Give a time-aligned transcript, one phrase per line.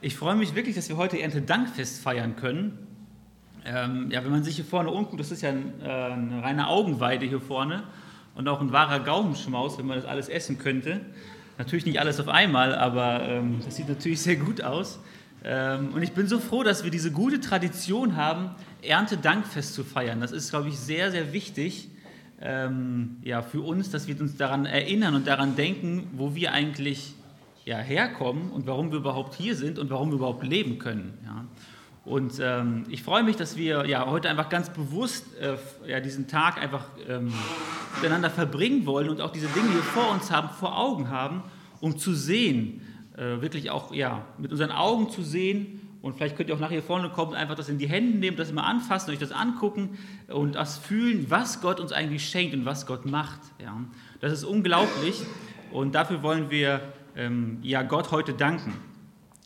[0.00, 2.86] Ich freue mich wirklich, dass wir heute Erntedankfest feiern können.
[3.64, 6.68] Ähm, ja, wenn man sich hier vorne umguckt, das ist ja ein, äh, eine reine
[6.68, 7.82] Augenweide hier vorne
[8.36, 11.00] und auch ein wahrer Gaumenschmaus, wenn man das alles essen könnte.
[11.58, 15.00] Natürlich nicht alles auf einmal, aber ähm, das sieht natürlich sehr gut aus.
[15.44, 18.50] Ähm, und ich bin so froh, dass wir diese gute Tradition haben,
[18.82, 20.20] Erntedankfest zu feiern.
[20.20, 21.88] Das ist, glaube ich, sehr, sehr wichtig
[22.40, 27.14] ähm, ja, für uns, dass wir uns daran erinnern und daran denken, wo wir eigentlich
[27.68, 31.18] ja, herkommen und warum wir überhaupt hier sind und warum wir überhaupt leben können.
[31.26, 31.44] Ja.
[32.06, 36.28] Und ähm, ich freue mich, dass wir ja, heute einfach ganz bewusst äh, ja, diesen
[36.28, 37.30] Tag einfach ähm,
[38.00, 41.42] miteinander verbringen wollen und auch diese Dinge hier vor uns haben, vor Augen haben,
[41.80, 42.80] um zu sehen,
[43.18, 45.82] äh, wirklich auch ja, mit unseren Augen zu sehen.
[46.00, 48.48] Und vielleicht könnt ihr auch nachher vorne kommen, einfach das in die Hände nehmen, das
[48.48, 49.98] immer anfassen, euch das angucken
[50.28, 53.40] und das fühlen, was Gott uns eigentlich schenkt und was Gott macht.
[53.62, 53.78] Ja.
[54.20, 55.20] Das ist unglaublich
[55.70, 56.80] und dafür wollen wir
[57.18, 58.72] ähm, ja, Gott heute danken.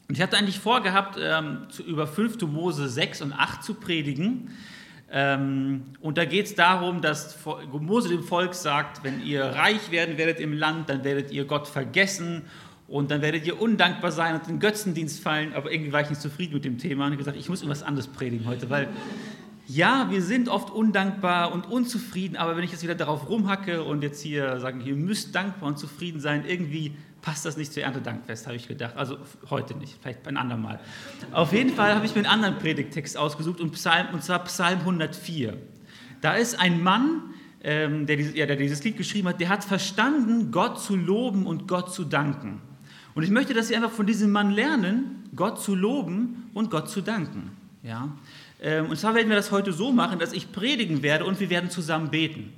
[0.09, 2.43] Und ich hatte eigentlich vorgehabt, ähm, zu, über 5.
[2.43, 4.51] Mose 6 und 8 zu predigen.
[5.11, 7.39] Ähm, und da geht es darum, dass
[7.71, 11.67] Mose dem Volk sagt, wenn ihr reich werden werdet im Land, dann werdet ihr Gott
[11.67, 12.43] vergessen
[12.89, 15.55] und dann werdet ihr undankbar sein und in Götzendienst fallen.
[15.55, 17.83] Aber irgendwie war ich nicht zufrieden mit dem Thema und habe gesagt, ich muss irgendwas
[17.83, 18.89] anderes predigen heute, weil
[19.67, 24.03] ja, wir sind oft undankbar und unzufrieden, aber wenn ich jetzt wieder darauf rumhacke und
[24.03, 28.47] jetzt hier sagen, ihr müsst dankbar und zufrieden sein, irgendwie passt das nicht zu Erntedankfest,
[28.47, 28.97] habe ich gedacht.
[28.97, 29.17] Also
[29.49, 30.81] heute nicht, vielleicht ein andermal.
[31.31, 34.81] Auf jeden Fall habe ich mir einen anderen Predigtext ausgesucht, und, Psalm, und zwar Psalm
[34.81, 35.57] 104.
[36.21, 37.23] Da ist ein Mann,
[37.63, 41.47] ähm, der, dieses, ja, der dieses Lied geschrieben hat, der hat verstanden, Gott zu loben
[41.47, 42.61] und Gott zu danken.
[43.15, 46.91] Und ich möchte, dass Sie einfach von diesem Mann lernen, Gott zu loben und Gott
[46.91, 47.53] zu danken.
[47.83, 48.09] Ja?
[48.61, 51.51] Ähm, und zwar werden wir das heute so machen, dass ich predigen werde und wir
[51.51, 52.53] werden zusammen beten.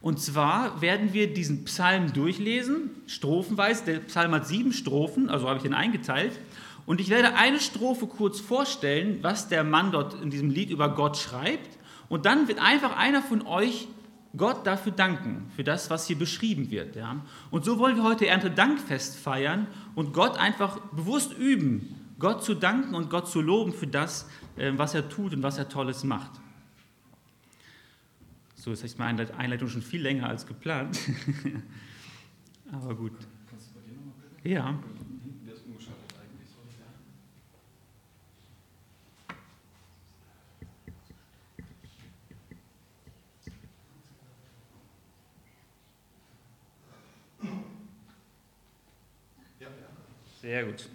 [0.00, 3.84] Und zwar werden wir diesen Psalm durchlesen, strophenweise.
[3.84, 6.38] Der Psalm hat sieben Strophen, also habe ich den eingeteilt.
[6.86, 10.94] Und ich werde eine Strophe kurz vorstellen, was der Mann dort in diesem Lied über
[10.94, 11.78] Gott schreibt.
[12.08, 13.88] Und dann wird einfach einer von euch
[14.36, 16.96] Gott dafür danken, für das, was hier beschrieben wird.
[16.96, 17.16] Ja?
[17.50, 22.94] Und so wollen wir heute Erntedankfest feiern und Gott einfach bewusst üben, Gott zu danken
[22.94, 26.30] und Gott zu loben für das, äh, was er tut und was er Tolles macht.
[28.60, 30.98] So ist meine Einleitung schon viel länger als geplant.
[32.72, 33.12] Aber gut.
[34.44, 34.78] Ja.
[50.42, 50.88] Sehr gut.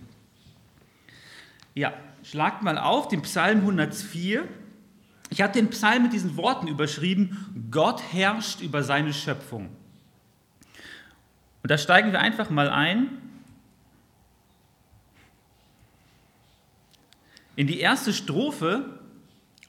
[1.73, 4.47] Ja, schlagt mal auf den Psalm 104.
[5.35, 9.69] Ich habe den Psalm mit diesen Worten überschrieben, Gott herrscht über seine Schöpfung.
[11.61, 13.09] Und da steigen wir einfach mal ein
[17.57, 18.97] in die erste Strophe,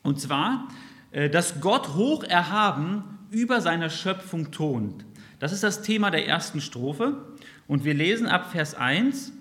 [0.05, 0.69] und zwar,
[1.11, 3.03] äh, dass Gott hoch erhaben
[3.33, 5.05] über seiner Schöpfung tont.
[5.41, 7.25] Das ist das Thema der ersten Strophe.
[7.67, 9.33] Und wir lesen ab Vers 1,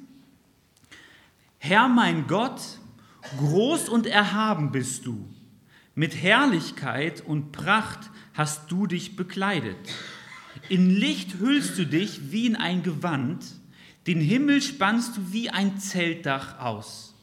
[1.59, 2.61] Herr mein Gott,
[3.37, 5.23] groß und erhaben bist du.
[5.97, 9.77] Mit Herrlichkeit und Pracht hast du dich bekleidet.
[10.67, 13.45] In Licht hüllst du dich wie in ein Gewand,
[14.05, 17.15] den Himmel spannst du wie ein Zeltdach aus.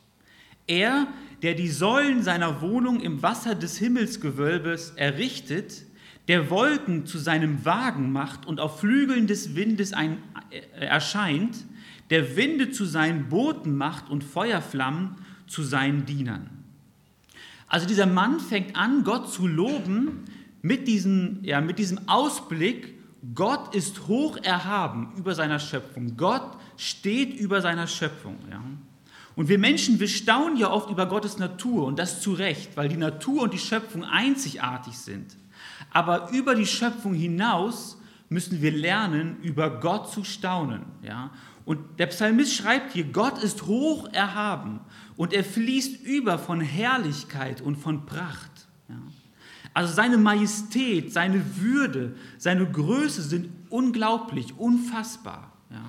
[0.66, 1.06] Er,
[1.42, 5.84] der die Säulen seiner Wohnung im Wasser des Himmelsgewölbes errichtet,
[6.28, 10.16] der Wolken zu seinem Wagen macht und auf Flügeln des Windes ein,
[10.50, 11.66] äh, erscheint,
[12.08, 15.16] der Winde zu seinen Booten macht und Feuerflammen
[15.46, 16.61] zu seinen Dienern.
[17.72, 20.26] Also dieser Mann fängt an, Gott zu loben
[20.60, 22.98] mit diesem, ja, mit diesem Ausblick,
[23.34, 26.18] Gott ist hoch erhaben über seiner Schöpfung.
[26.18, 28.36] Gott steht über seiner Schöpfung.
[28.50, 28.60] Ja.
[29.36, 32.90] Und wir Menschen, wir staunen ja oft über Gottes Natur und das zu Recht, weil
[32.90, 35.34] die Natur und die Schöpfung einzigartig sind.
[35.92, 37.96] Aber über die Schöpfung hinaus
[38.28, 40.82] müssen wir lernen, über Gott zu staunen.
[41.02, 41.30] Ja?
[41.64, 44.80] Und der Psalmist schreibt hier, Gott ist hoch erhaben
[45.16, 48.50] und er fließt über von Herrlichkeit und von Pracht.
[48.88, 48.96] Ja.
[49.74, 55.52] Also seine Majestät, seine Würde, seine Größe sind unglaublich, unfassbar.
[55.70, 55.82] Ja.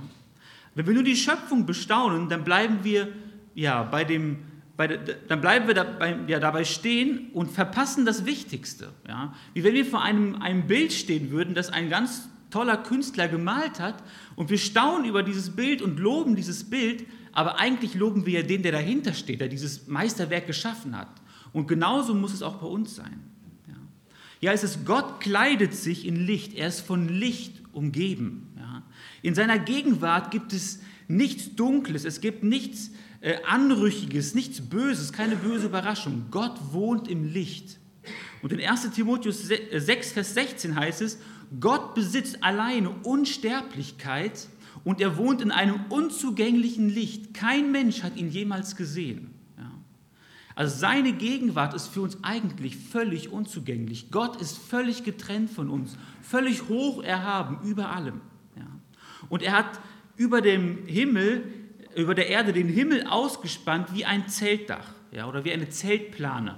[0.75, 3.09] Wenn wir nur die Schöpfung bestaunen, dann bleiben wir
[3.55, 4.37] ja, bei dem,
[4.77, 8.89] bei dann bleiben wir dabei, ja, dabei stehen und verpassen das Wichtigste.
[9.07, 9.33] Ja.
[9.53, 13.79] Wie wenn wir vor einem, einem Bild stehen würden, das ein ganz toller Künstler gemalt
[13.79, 14.03] hat
[14.35, 18.45] und wir staunen über dieses Bild und loben dieses Bild, aber eigentlich loben wir ja
[18.45, 21.09] den, der dahinter steht, der dieses Meisterwerk geschaffen hat.
[21.51, 23.23] Und genauso muss es auch bei uns sein.
[23.67, 23.75] Ja,
[24.41, 28.53] ja es ist, Gott kleidet sich in Licht, er ist von Licht umgeben.
[28.57, 28.83] Ja.
[29.21, 32.91] In seiner Gegenwart gibt es nichts Dunkles, es gibt nichts,
[33.21, 36.25] äh, Anrüchiges, nichts Böses, keine böse Überraschung.
[36.29, 37.79] Gott wohnt im Licht.
[38.41, 41.19] Und in 1 Timotheus 6, äh, Vers 16 heißt es,
[41.59, 44.47] Gott besitzt alleine Unsterblichkeit
[44.83, 47.33] und er wohnt in einem unzugänglichen Licht.
[47.33, 49.33] Kein Mensch hat ihn jemals gesehen.
[49.57, 49.71] Ja.
[50.55, 54.11] Also seine Gegenwart ist für uns eigentlich völlig unzugänglich.
[54.11, 58.21] Gott ist völlig getrennt von uns, völlig hoch erhaben über allem.
[58.57, 58.67] Ja.
[59.29, 59.79] Und er hat
[60.17, 61.43] über dem Himmel,
[61.95, 66.55] über der Erde den Himmel ausgespannt wie ein Zeltdach ja, oder wie eine Zeltplane.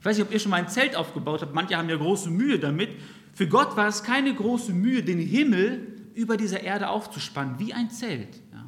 [0.00, 1.54] Ich weiß nicht, ob ihr schon mal ein Zelt aufgebaut habt.
[1.54, 2.90] Manche haben ja große Mühe damit.
[3.34, 7.90] Für Gott war es keine große Mühe, den Himmel über dieser Erde aufzuspannen, wie ein
[7.90, 8.40] Zelt.
[8.52, 8.64] Ja.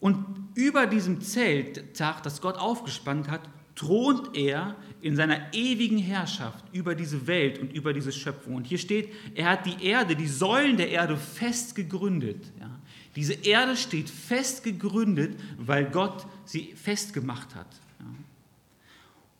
[0.00, 0.24] Und
[0.54, 7.26] über diesem Zeltdach, das Gott aufgespannt hat, thront er in seiner ewigen Herrschaft über diese
[7.26, 8.54] Welt und über diese Schöpfung.
[8.54, 12.52] Und hier steht, er hat die Erde, die Säulen der Erde fest gegründet.
[12.60, 12.70] Ja.
[13.16, 17.68] Diese Erde steht fest gegründet, weil Gott sie festgemacht hat.
[18.00, 18.06] Ja.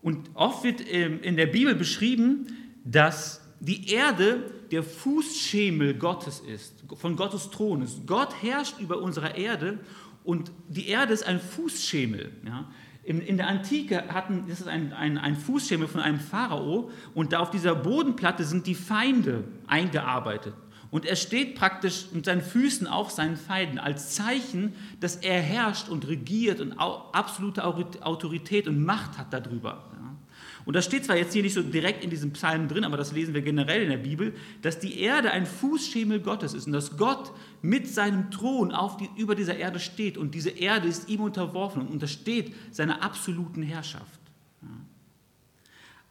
[0.03, 2.47] Und oft wird ähm, in der Bibel beschrieben,
[2.85, 8.07] dass die Erde der Fußschemel Gottes ist, von Gottes Thron ist.
[8.07, 9.79] Gott herrscht über unserer Erde
[10.25, 12.33] und die Erde ist ein Fußschemel.
[12.47, 12.71] Ja.
[13.03, 17.33] In, in, der Antike hatten, das ist ein, ein, ein Fußschemel von einem Pharao und
[17.33, 20.55] da auf dieser Bodenplatte sind die Feinde eingearbeitet.
[20.91, 25.89] Und er steht praktisch mit seinen Füßen auf seinen Feinden als Zeichen, dass er herrscht
[25.89, 29.91] und regiert und absolute Autorität und Macht hat darüber.
[30.65, 33.13] Und das steht zwar jetzt hier nicht so direkt in diesem Psalm drin, aber das
[33.13, 36.97] lesen wir generell in der Bibel, dass die Erde ein Fußschemel Gottes ist und dass
[36.97, 41.21] Gott mit seinem Thron auf die, über dieser Erde steht und diese Erde ist ihm
[41.21, 44.21] unterworfen und untersteht seiner absoluten Herrschaft.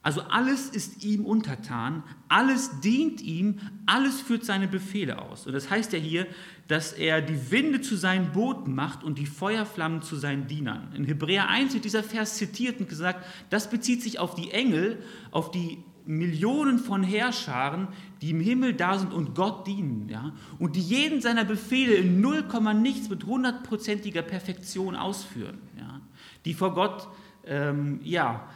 [0.04, 5.48] Also alles ist ihm untertan, alles dient ihm, alles führt seine Befehle aus.
[5.48, 6.28] Und das heißt ja hier,
[6.68, 10.94] dass er die Winde zu seinen Booten macht und die Feuerflammen zu seinen Dienern.
[10.96, 15.04] In Hebräer 1 wird dieser Vers zitiert und gesagt, das bezieht sich auf die Engel,
[15.32, 17.88] auf die Millionen von Herrscharen,
[18.22, 20.10] die im Himmel da sind und Gott dienen.
[20.10, 20.34] Ja?
[20.60, 22.46] Und die jeden seiner Befehle in 0,
[22.76, 25.60] nichts mit hundertprozentiger Perfektion ausführen.
[25.78, 26.02] Ja?
[26.46, 27.08] Die vor Gott,
[27.46, 28.48] ähm, ja,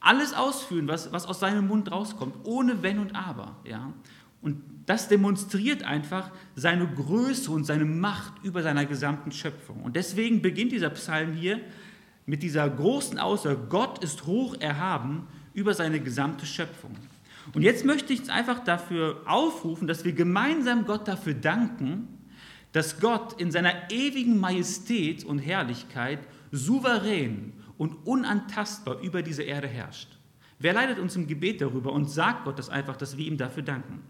[0.00, 3.56] alles ausführen, was, was aus seinem Mund rauskommt, ohne Wenn und Aber.
[3.64, 3.92] Ja?
[4.42, 9.82] Und das demonstriert einfach seine Größe und seine Macht über seiner gesamten Schöpfung.
[9.82, 11.60] Und deswegen beginnt dieser Psalm hier
[12.26, 16.96] mit dieser großen Aussage, Gott ist hoch erhaben über seine gesamte Schöpfung.
[17.54, 22.08] Und jetzt möchte ich einfach dafür aufrufen, dass wir gemeinsam Gott dafür danken,
[22.72, 26.20] dass Gott in seiner ewigen Majestät und Herrlichkeit
[26.52, 30.18] souverän und unantastbar über diese Erde herrscht.
[30.58, 33.62] Wer leitet uns im Gebet darüber und sagt Gott das einfach, dass wir ihm dafür
[33.62, 34.00] danken?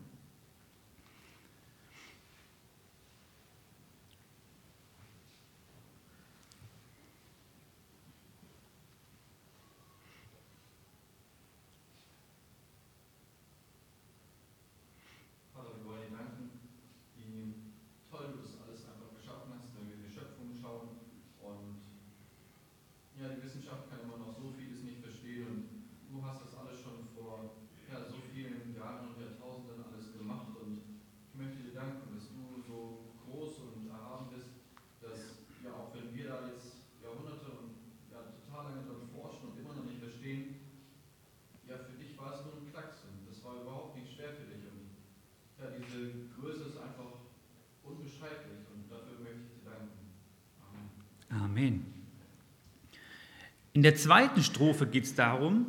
[53.72, 55.66] In der zweiten Strophe geht es darum,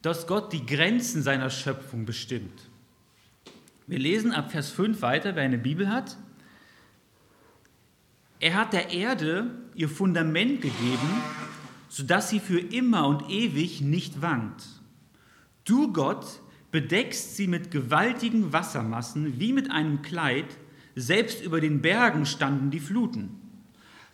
[0.00, 2.70] dass Gott die Grenzen seiner Schöpfung bestimmt.
[3.86, 6.16] Wir lesen ab Vers 5 weiter, wer eine Bibel hat.
[8.40, 11.22] Er hat der Erde ihr Fundament gegeben,
[11.88, 14.64] sodass sie für immer und ewig nicht wankt.
[15.64, 20.46] Du, Gott, bedeckst sie mit gewaltigen Wassermassen wie mit einem Kleid,
[20.96, 23.40] selbst über den Bergen standen die Fluten.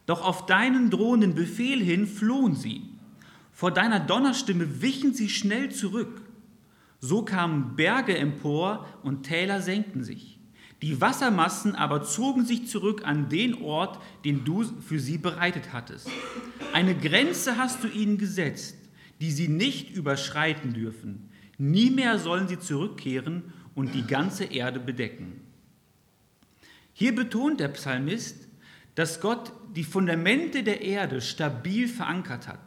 [0.06, 2.89] Doch auf deinen drohenden Befehl hin flohen sie.
[3.52, 6.22] Vor deiner Donnerstimme wichen sie schnell zurück.
[7.00, 10.38] So kamen Berge empor und Täler senkten sich.
[10.82, 16.08] Die Wassermassen aber zogen sich zurück an den Ort, den du für sie bereitet hattest.
[16.72, 18.76] Eine Grenze hast du ihnen gesetzt,
[19.20, 21.28] die sie nicht überschreiten dürfen.
[21.58, 25.40] Nie mehr sollen sie zurückkehren und die ganze Erde bedecken.
[26.94, 28.48] Hier betont der Psalmist,
[28.94, 32.60] dass Gott die Fundamente der Erde stabil verankert hat.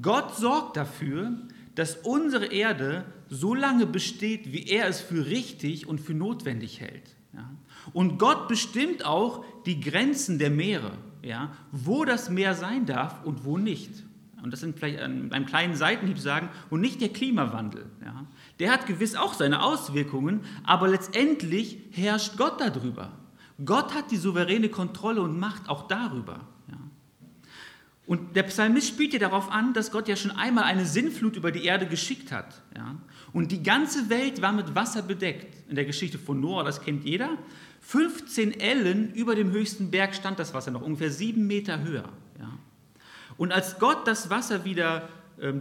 [0.00, 1.32] Gott sorgt dafür,
[1.74, 7.16] dass unsere Erde so lange besteht, wie er es für richtig und für notwendig hält.
[7.34, 7.50] Ja?
[7.92, 10.92] Und Gott bestimmt auch die Grenzen der Meere.
[11.22, 13.90] ja, wo das Meer sein darf und wo nicht.
[14.42, 17.86] Und das sind vielleicht an einem kleinen Seitenhieb sagen, und nicht der Klimawandel.
[18.04, 18.26] Ja.
[18.60, 23.10] Der hat gewiss auch seine Auswirkungen, aber letztendlich herrscht Gott darüber.
[23.64, 26.46] Gott hat die souveräne Kontrolle und Macht auch darüber.
[28.06, 31.50] Und der Psalmist spielt ja darauf an, dass Gott ja schon einmal eine Sinnflut über
[31.50, 32.62] die Erde geschickt hat.
[32.76, 32.96] Ja.
[33.32, 35.68] Und die ganze Welt war mit Wasser bedeckt.
[35.68, 37.36] In der Geschichte von Noah, das kennt jeder.
[37.80, 42.08] 15 Ellen über dem höchsten Berg stand das Wasser noch, ungefähr sieben Meter höher.
[42.38, 42.58] Ja.
[43.36, 45.08] Und als Gott das Wasser wieder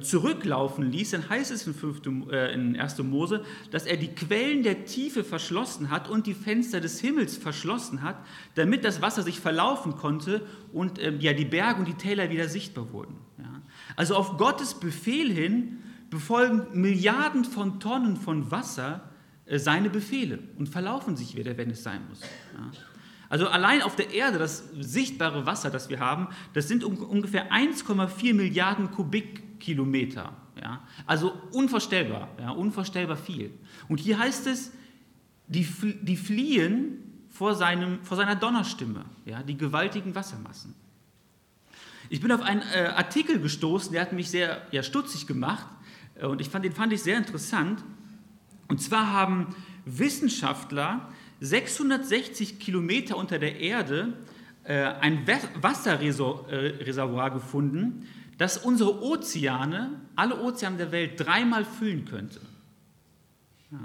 [0.02, 2.02] zurücklaufen ließ, dann heißt es in, 5,
[2.32, 3.00] äh, 1.
[3.04, 8.02] Mose, dass er die Quellen der Tiefe verschlossen hat und die Fenster des Himmels verschlossen
[8.02, 8.16] hat,
[8.56, 10.42] damit das Wasser sich verlaufen konnte
[10.72, 13.18] und ähm, ja, die Berge und die Täler wieder sichtbar wurden.
[13.96, 15.80] Also auf Gottes Befehl hin
[16.10, 19.10] befolgen Milliarden von Tonnen von Wasser
[19.46, 22.22] äh, seine Befehle und verlaufen sich wieder, wenn es sein muss.
[23.28, 28.34] Also allein auf der Erde, das sichtbare Wasser, das wir haben, das sind ungefähr 1,4
[28.34, 28.92] Milliarden
[29.66, 30.34] Kubikkilometer.
[30.62, 30.82] Ja?
[31.06, 32.52] Also unvorstellbar, ja?
[32.52, 33.52] unvorstellbar viel.
[33.90, 34.72] Und hier heißt es,
[35.48, 35.68] die,
[36.02, 39.42] die fliehen vor, seinem, vor seiner Donnerstimme, ja?
[39.44, 40.76] die gewaltigen Wassermassen.
[42.10, 45.66] Ich bin auf einen äh, Artikel gestoßen, der hat mich sehr ja, stutzig gemacht
[46.16, 47.84] äh, und ich fand, den fand ich sehr interessant.
[48.68, 49.56] Und zwar haben
[49.86, 51.10] Wissenschaftler
[51.42, 54.14] 660 Kilometer unter der Erde
[54.64, 55.28] äh, ein
[55.62, 58.08] Wasserreservoir gefunden,
[58.38, 62.42] das unsere Ozeane, alle Ozeane der Welt, dreimal füllen könnte.
[63.72, 63.80] Ja.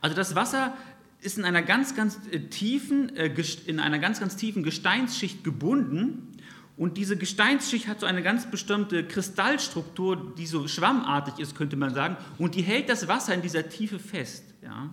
[0.00, 0.76] Also das Wasser
[1.20, 3.34] ist in einer ganz, ganz äh, tiefen, äh,
[3.66, 6.34] in einer ganz, ganz tiefen Gesteinsschicht gebunden
[6.76, 11.94] und diese Gesteinsschicht hat so eine ganz bestimmte Kristallstruktur, die so schwammartig ist, könnte man
[11.94, 14.44] sagen, und die hält das Wasser in dieser Tiefe fest.
[14.62, 14.90] Ja.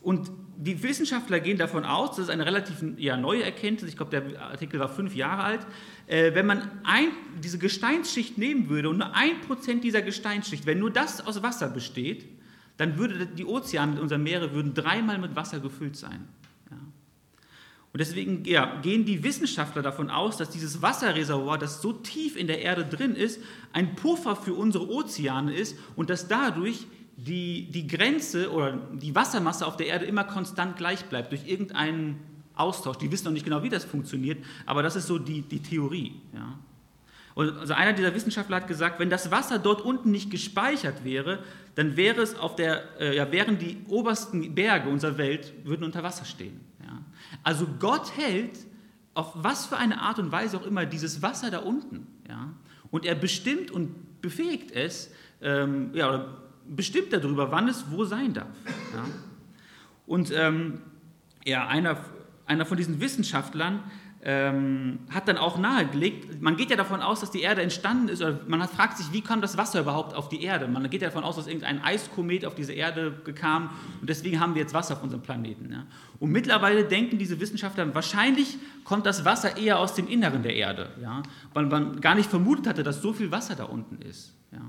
[0.00, 4.10] Und die Wissenschaftler gehen davon aus, das ist eine relativ ja, neue Erkenntnis, ich glaube,
[4.10, 5.66] der Artikel war fünf Jahre alt,
[6.08, 7.08] äh, wenn man ein,
[7.42, 11.68] diese Gesteinsschicht nehmen würde und nur ein Prozent dieser Gesteinsschicht, wenn nur das aus Wasser
[11.68, 12.26] besteht,
[12.76, 16.26] dann würde die Ozeane, unsere Meere, würden dreimal mit Wasser gefüllt sein.
[16.70, 16.76] Ja.
[17.92, 22.48] Und deswegen ja, gehen die Wissenschaftler davon aus, dass dieses Wasserreservoir, das so tief in
[22.48, 23.40] der Erde drin ist,
[23.72, 26.86] ein Puffer für unsere Ozeane ist und dass dadurch
[27.18, 32.20] die, die Grenze oder die Wassermasse auf der Erde immer konstant gleich bleibt durch irgendeinen
[32.54, 32.96] Austausch.
[32.98, 36.14] Die wissen noch nicht genau, wie das funktioniert, aber das ist so die, die Theorie.
[36.32, 36.58] Ja.
[37.34, 41.42] Und also einer dieser Wissenschaftler hat gesagt, wenn das Wasser dort unten nicht gespeichert wäre,
[41.74, 46.04] dann wäre es auf der, äh, ja, wären die obersten Berge unserer Welt würden unter
[46.04, 46.60] Wasser stehen.
[46.84, 47.00] Ja.
[47.42, 48.58] Also Gott hält
[49.14, 52.06] auf was für eine Art und Weise auch immer dieses Wasser da unten.
[52.28, 52.54] Ja.
[52.90, 58.34] Und er bestimmt und befähigt es, ähm, ja, oder bestimmt darüber, wann es wo sein
[58.34, 58.46] darf.
[58.94, 59.04] Ja?
[60.06, 60.80] Und ähm,
[61.44, 61.98] ja, einer,
[62.46, 63.82] einer von diesen Wissenschaftlern
[64.22, 68.20] ähm, hat dann auch nahegelegt, man geht ja davon aus, dass die Erde entstanden ist,
[68.20, 70.66] oder man fragt sich, wie kam das Wasser überhaupt auf die Erde?
[70.66, 73.70] Man geht ja davon aus, dass irgendein Eiskomet auf diese Erde kam
[74.00, 75.70] und deswegen haben wir jetzt Wasser auf unserem Planeten.
[75.70, 75.86] Ja?
[76.18, 80.90] Und mittlerweile denken diese Wissenschaftler, wahrscheinlich kommt das Wasser eher aus dem Inneren der Erde,
[81.00, 81.22] ja?
[81.54, 84.34] weil man gar nicht vermutet hatte, dass so viel Wasser da unten ist.
[84.50, 84.60] Ja?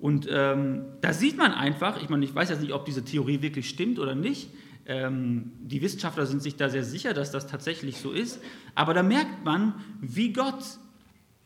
[0.00, 3.42] Und ähm, da sieht man einfach, ich meine, ich weiß jetzt nicht, ob diese Theorie
[3.42, 4.48] wirklich stimmt oder nicht.
[4.86, 8.40] Ähm, die Wissenschaftler sind sich da sehr sicher, dass das tatsächlich so ist.
[8.74, 10.64] Aber da merkt man, wie Gott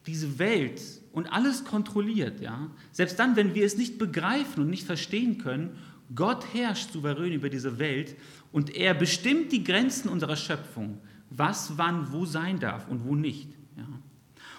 [0.07, 0.81] diese Welt
[1.13, 2.41] und alles kontrolliert.
[2.41, 2.71] Ja?
[2.93, 5.77] Selbst dann, wenn wir es nicht begreifen und nicht verstehen können,
[6.15, 8.15] Gott herrscht souverän über diese Welt
[8.53, 10.99] und er bestimmt die Grenzen unserer Schöpfung,
[11.31, 13.49] was wann wo sein darf und wo nicht.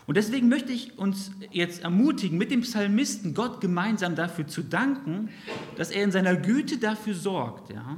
[0.08, 5.30] Und deswegen möchte ich uns jetzt ermutigen, mit dem Psalmisten Gott gemeinsam dafür zu danken,
[5.78, 7.98] dass er in seiner Güte dafür sorgt, ja,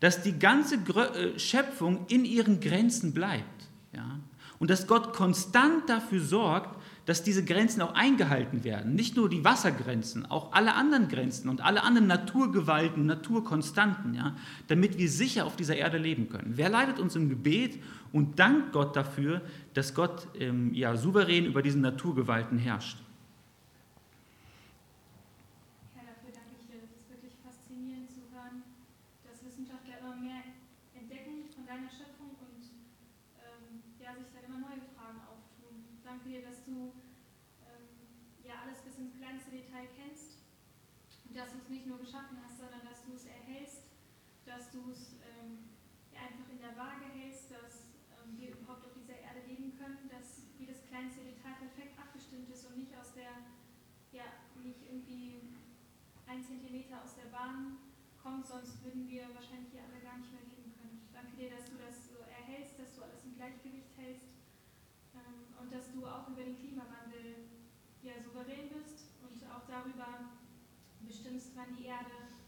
[0.00, 3.68] dass die ganze äh, Schöpfung in ihren Grenzen bleibt.
[3.94, 4.20] Ja,
[4.58, 6.75] und dass Gott konstant dafür sorgt,
[7.06, 8.94] dass diese Grenzen auch eingehalten werden.
[8.94, 14.36] Nicht nur die Wassergrenzen, auch alle anderen Grenzen und alle anderen Naturgewalten, Naturkonstanten, ja,
[14.66, 16.52] damit wir sicher auf dieser Erde leben können.
[16.56, 17.78] Wer leitet uns im Gebet
[18.12, 19.40] und dankt Gott dafür,
[19.72, 22.98] dass Gott ähm, ja, souverän über diesen Naturgewalten herrscht?
[58.22, 60.98] Kommt, sonst würden wir wahrscheinlich hier alle gar nicht mehr leben können.
[60.98, 64.36] Ich danke dir, dass du das so erhältst, dass du alles im Gleichgewicht hältst
[65.66, 67.50] dass du auch über den Klimawandel
[68.00, 70.30] ja, souverän bist und auch darüber
[71.02, 72.38] bestimmst, wann die Erde,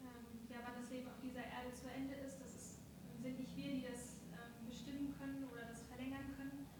[0.00, 2.38] ähm, ja, wann das Leben auf dieser Erde zu Ende ist.
[2.38, 2.78] Das ist,
[3.20, 6.70] sind nicht wir, die das ähm, bestimmen können oder das verlängern können,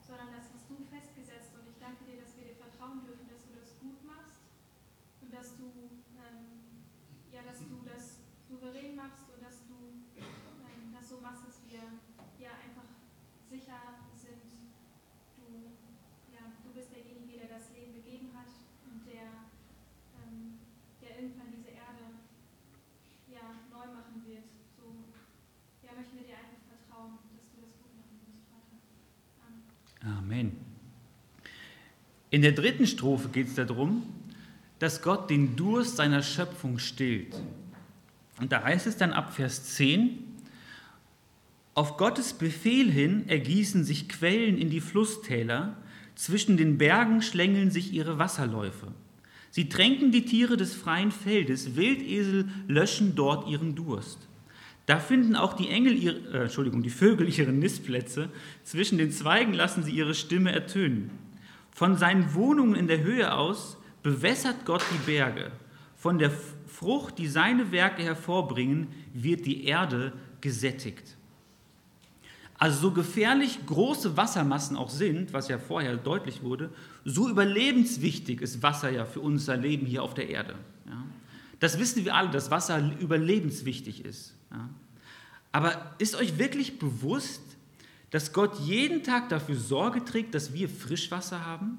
[0.00, 1.50] sondern das hast du festgesetzt.
[1.58, 4.46] Und ich danke dir, dass wir dir vertrauen dürfen, dass du das gut machst
[5.20, 5.66] und dass du,
[6.14, 6.78] ähm,
[7.34, 9.76] ja, dass du das souverän machst und dass du
[10.16, 11.84] ähm, das so machst, dass wir
[12.38, 12.88] ja einfach
[13.50, 14.46] sicher sind.
[15.36, 15.74] Du,
[16.32, 18.46] ja, du bist derjenige, der das Leben gegeben hat
[18.86, 19.50] und der,
[20.22, 20.58] ähm,
[21.02, 22.22] der irgendwann diese Erde
[23.26, 24.46] ja, neu machen wird.
[24.76, 25.10] So
[25.82, 28.78] ja, möchten wir dir einfach vertrauen, dass du das gut machen wirst, Vater.
[30.06, 30.54] Amen.
[30.54, 30.70] Amen.
[32.30, 34.04] In der dritten Strophe geht es darum,
[34.78, 37.34] dass Gott den Durst seiner Schöpfung stillt.
[38.40, 40.18] Und da heißt es dann ab Vers 10,
[41.74, 45.76] auf Gottes Befehl hin ergießen sich Quellen in die Flusstäler,
[46.14, 48.88] zwischen den Bergen schlängeln sich ihre Wasserläufe.
[49.50, 54.18] Sie tränken die Tiere des freien Feldes, Wildesel löschen dort ihren Durst.
[54.86, 58.28] Da finden auch die, Engel ihre, äh, Entschuldigung, die Vögel ihre Nistplätze,
[58.64, 61.10] zwischen den Zweigen lassen sie ihre Stimme ertönen.
[61.80, 65.50] Von seinen Wohnungen in der Höhe aus bewässert Gott die Berge.
[65.96, 66.30] Von der
[66.66, 71.16] Frucht, die seine Werke hervorbringen, wird die Erde gesättigt.
[72.58, 76.68] Also so gefährlich große Wassermassen auch sind, was ja vorher deutlich wurde,
[77.06, 80.56] so überlebenswichtig ist Wasser ja für unser Leben hier auf der Erde.
[80.84, 81.02] Ja.
[81.60, 84.34] Das wissen wir alle, dass Wasser überlebenswichtig ist.
[84.50, 84.68] Ja.
[85.50, 87.49] Aber ist euch wirklich bewusst,
[88.10, 91.78] dass Gott jeden Tag dafür Sorge trägt, dass wir Frischwasser haben?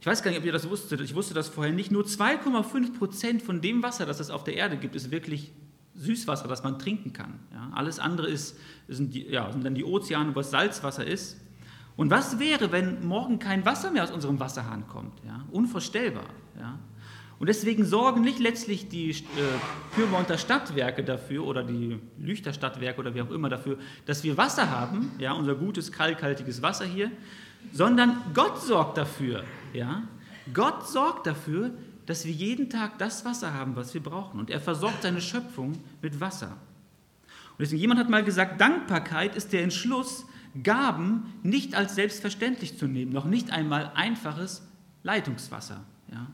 [0.00, 1.00] Ich weiß gar nicht, ob ihr das wusstet.
[1.00, 1.90] Ich wusste das vorher nicht.
[1.90, 5.52] Nur 2,5 Prozent von dem Wasser, das es auf der Erde gibt, ist wirklich
[5.96, 7.40] Süßwasser, das man trinken kann.
[7.52, 8.56] Ja, alles andere ist,
[8.86, 11.36] sind, die, ja, sind dann die Ozeane, was Salzwasser ist.
[11.96, 15.20] Und was wäre, wenn morgen kein Wasser mehr aus unserem Wasserhahn kommt?
[15.26, 15.44] Ja?
[15.50, 16.26] Unvorstellbar.
[16.56, 16.78] Ja?
[17.38, 19.14] Und deswegen sorgen nicht letztlich die äh,
[19.94, 24.70] Pyrmonter Stadtwerke dafür oder die Lüchter Stadtwerke oder wie auch immer dafür, dass wir Wasser
[24.70, 27.12] haben, ja, unser gutes, kalkhaltiges Wasser hier,
[27.72, 29.44] sondern Gott sorgt dafür.
[29.72, 30.02] Ja?
[30.52, 31.70] Gott sorgt dafür,
[32.06, 34.40] dass wir jeden Tag das Wasser haben, was wir brauchen.
[34.40, 36.56] Und er versorgt seine Schöpfung mit Wasser.
[37.58, 40.24] Und deswegen, jemand hat mal gesagt, Dankbarkeit ist der Entschluss,
[40.62, 44.66] Gaben nicht als selbstverständlich zu nehmen, noch nicht einmal einfaches
[45.02, 45.84] Leitungswasser.
[46.10, 46.26] Ja.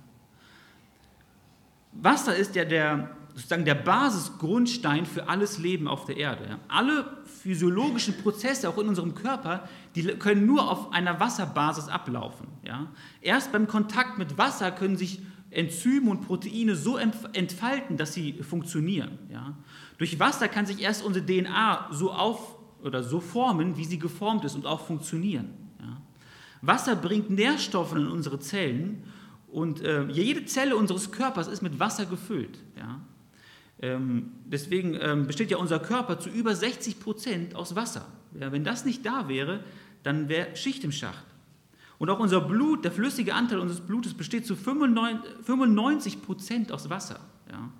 [1.94, 6.58] Wasser ist ja der, sozusagen der Basisgrundstein für alles Leben auf der Erde.
[6.68, 12.48] Alle physiologischen Prozesse, auch in unserem Körper, die können nur auf einer Wasserbasis ablaufen.
[12.64, 12.88] Ja.
[13.20, 19.18] Erst beim Kontakt mit Wasser können sich Enzyme und Proteine so entfalten, dass sie funktionieren.
[19.30, 19.54] Ja.
[19.98, 24.44] Durch Wasser kann sich erst unsere DNA so auf oder so formen, wie sie geformt
[24.44, 25.50] ist und auch funktionieren.
[25.80, 25.96] Ja.
[26.60, 29.04] Wasser bringt Nährstoffe in unsere Zellen
[29.54, 32.58] und äh, jede Zelle unseres Körpers ist mit Wasser gefüllt.
[32.76, 33.00] Ja.
[33.80, 38.04] Ähm, deswegen ähm, besteht ja unser Körper zu über 60 Prozent aus Wasser.
[38.38, 39.60] Ja, wenn das nicht da wäre,
[40.02, 41.24] dann wäre Schicht im Schacht.
[41.98, 47.20] Und auch unser Blut, der flüssige Anteil unseres Blutes besteht zu 95 Prozent aus Wasser.
[47.48, 47.70] Ja.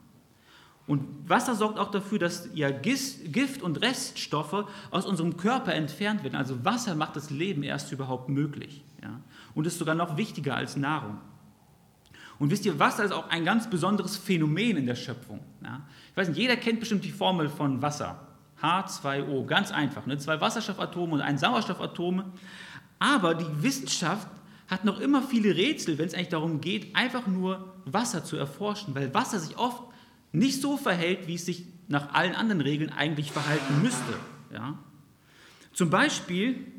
[0.87, 6.37] Und Wasser sorgt auch dafür, dass ja Gift und Reststoffe aus unserem Körper entfernt werden.
[6.37, 8.85] Also Wasser macht das Leben erst überhaupt möglich.
[9.03, 9.19] Ja.
[9.57, 11.19] Und ist sogar noch wichtiger als Nahrung.
[12.45, 15.41] Und wisst ihr, Wasser ist auch ein ganz besonderes Phänomen in der Schöpfung.
[15.63, 15.81] Ja.
[16.11, 18.21] Ich weiß nicht, jeder kennt bestimmt die Formel von Wasser.
[18.61, 20.05] H2O, ganz einfach.
[20.05, 20.19] Ne?
[20.19, 22.23] Zwei Wasserstoffatome und ein Sauerstoffatom.
[22.99, 24.29] Aber die Wissenschaft
[24.69, 28.95] hat noch immer viele Rätsel, wenn es eigentlich darum geht, einfach nur Wasser zu erforschen,
[28.95, 29.83] weil Wasser sich oft
[30.33, 34.19] nicht so verhält, wie es sich nach allen anderen Regeln eigentlich verhalten müsste.
[34.53, 34.79] Ja?
[35.73, 36.74] Zum Beispiel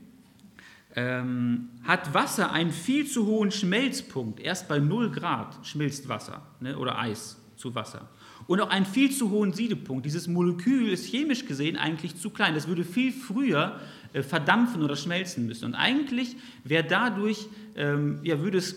[0.95, 4.39] ähm, hat Wasser einen viel zu hohen Schmelzpunkt.
[4.39, 8.09] Erst bei 0 Grad schmilzt Wasser ne, oder Eis zu Wasser.
[8.47, 10.05] Und auch einen viel zu hohen Siedepunkt.
[10.05, 12.53] Dieses Molekül ist chemisch gesehen eigentlich zu klein.
[12.53, 13.79] Das würde viel früher
[14.13, 15.65] äh, verdampfen oder schmelzen müssen.
[15.65, 18.75] Und eigentlich wäre dadurch, ähm, ja, würde es,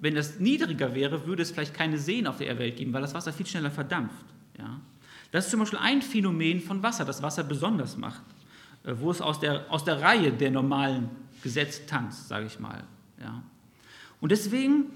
[0.00, 3.14] wenn das niedriger wäre, würde es vielleicht keine Seen auf der Welt geben, weil das
[3.14, 4.24] Wasser viel schneller verdampft.
[4.58, 4.80] Ja?
[5.30, 8.22] Das ist zum Beispiel ein Phänomen von Wasser, das Wasser besonders macht,
[8.84, 11.08] äh, wo es aus der, aus der Reihe der normalen
[11.44, 12.82] Gesetze tanzt, sage ich mal.
[13.20, 13.44] Ja?
[14.20, 14.86] Und deswegen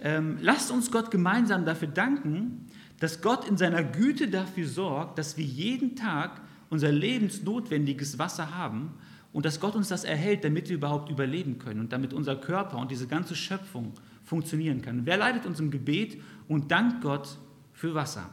[0.00, 2.66] ähm, lasst uns Gott gemeinsam dafür danken,
[2.98, 6.40] dass Gott in seiner Güte dafür sorgt, dass wir jeden Tag
[6.70, 8.94] unser lebensnotwendiges Wasser haben
[9.32, 12.78] und dass Gott uns das erhält, damit wir überhaupt überleben können und damit unser Körper
[12.78, 13.92] und diese ganze Schöpfung
[14.24, 15.04] funktionieren kann.
[15.04, 17.38] Wer leitet uns im Gebet und dankt Gott
[17.72, 18.30] für Wasser?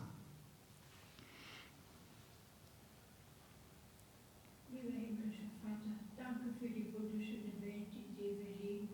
[4.72, 8.90] Lieber himmlischer Vater, danke für die wunderschöne Welt, in der wir leben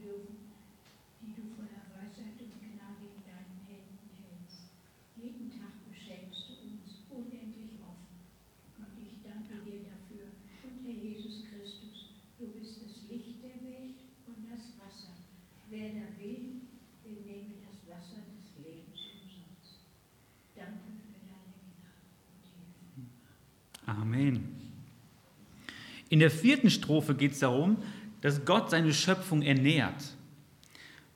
[26.10, 27.78] In der vierten Strophe geht es darum,
[28.22, 30.16] dass Gott seine Schöpfung ernährt.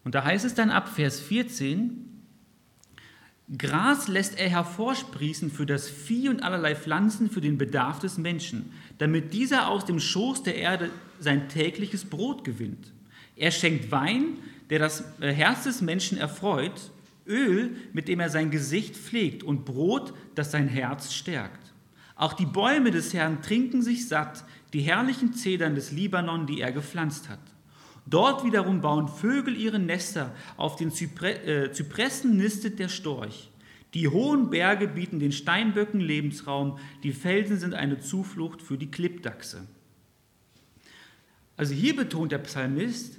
[0.03, 2.05] Und da heißt es dann ab Vers 14,
[3.57, 8.71] Gras lässt er hervorsprießen für das Vieh und allerlei Pflanzen für den Bedarf des Menschen,
[8.97, 12.91] damit dieser aus dem Schoß der Erde sein tägliches Brot gewinnt.
[13.35, 14.38] Er schenkt Wein,
[14.69, 16.91] der das äh, Herz des Menschen erfreut,
[17.27, 21.74] Öl, mit dem er sein Gesicht pflegt und Brot, das sein Herz stärkt.
[22.15, 26.71] Auch die Bäume des Herrn trinken sich satt, die herrlichen Zedern des Libanon, die er
[26.71, 27.39] gepflanzt hat.
[28.06, 33.49] Dort wiederum bauen Vögel ihre Nester, auf den Zypre äh, Zypressen nistet der Storch.
[33.93, 39.65] Die hohen Berge bieten den Steinböcken Lebensraum, die Felsen sind eine Zuflucht für die Klippdachse.
[41.58, 43.17] Also hier betont der Psalmist,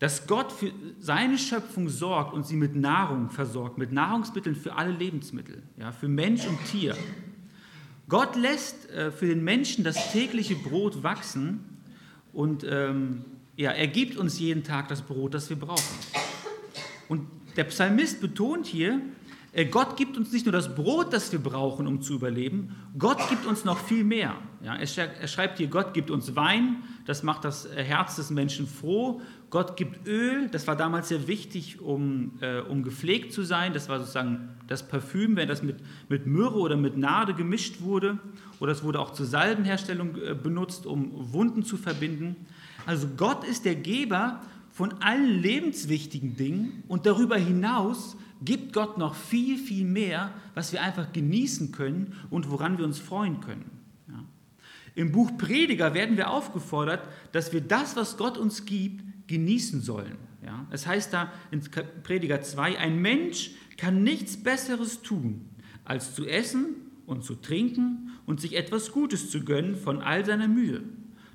[0.00, 4.90] dass Gott für seine Schöpfung sorgt und sie mit Nahrung versorgt, mit Nahrungsmitteln für alle
[4.90, 6.96] Lebensmittel, ja, für Mensch und Tier.
[8.14, 11.80] Gott lässt äh, für den Menschen das tägliche Brot wachsen
[12.32, 13.24] und ähm,
[13.56, 15.98] ja, er gibt uns jeden Tag das Brot, das wir brauchen.
[17.08, 19.00] Und der Psalmist betont hier,
[19.52, 23.18] äh, Gott gibt uns nicht nur das Brot, das wir brauchen, um zu überleben, Gott
[23.30, 24.36] gibt uns noch viel mehr.
[24.62, 29.22] Ja, er schreibt hier, Gott gibt uns Wein, das macht das Herz des Menschen froh.
[29.54, 33.72] Gott gibt Öl, das war damals sehr wichtig, um, äh, um gepflegt zu sein.
[33.72, 35.76] Das war sozusagen das Parfüm, wenn das mit,
[36.08, 38.18] mit Myrrhe oder mit Nade gemischt wurde.
[38.58, 42.34] Oder es wurde auch zur Salbenherstellung äh, benutzt, um Wunden zu verbinden.
[42.84, 44.40] Also Gott ist der Geber
[44.72, 50.82] von allen lebenswichtigen Dingen und darüber hinaus gibt Gott noch viel, viel mehr, was wir
[50.82, 53.70] einfach genießen können und woran wir uns freuen können.
[54.08, 54.24] Ja.
[54.96, 60.16] Im Buch Prediger werden wir aufgefordert, dass wir das, was Gott uns gibt, genießen sollen.
[60.44, 60.66] Ja.
[60.70, 61.62] Es heißt da in
[62.02, 65.48] Prediger 2, ein Mensch kann nichts Besseres tun,
[65.84, 70.48] als zu essen und zu trinken und sich etwas Gutes zu gönnen von all seiner
[70.48, 70.82] Mühe.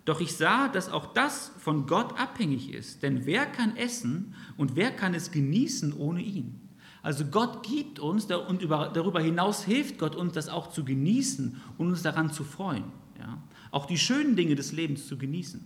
[0.05, 3.03] Doch ich sah, dass auch das von Gott abhängig ist.
[3.03, 6.59] Denn wer kann essen und wer kann es genießen ohne ihn?
[7.01, 11.87] Also Gott gibt uns und darüber hinaus hilft Gott uns, das auch zu genießen und
[11.87, 12.85] uns daran zu freuen.
[13.17, 13.41] Ja?
[13.71, 15.63] Auch die schönen Dinge des Lebens zu genießen.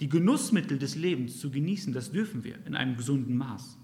[0.00, 3.78] Die Genussmittel des Lebens zu genießen, das dürfen wir in einem gesunden Maß.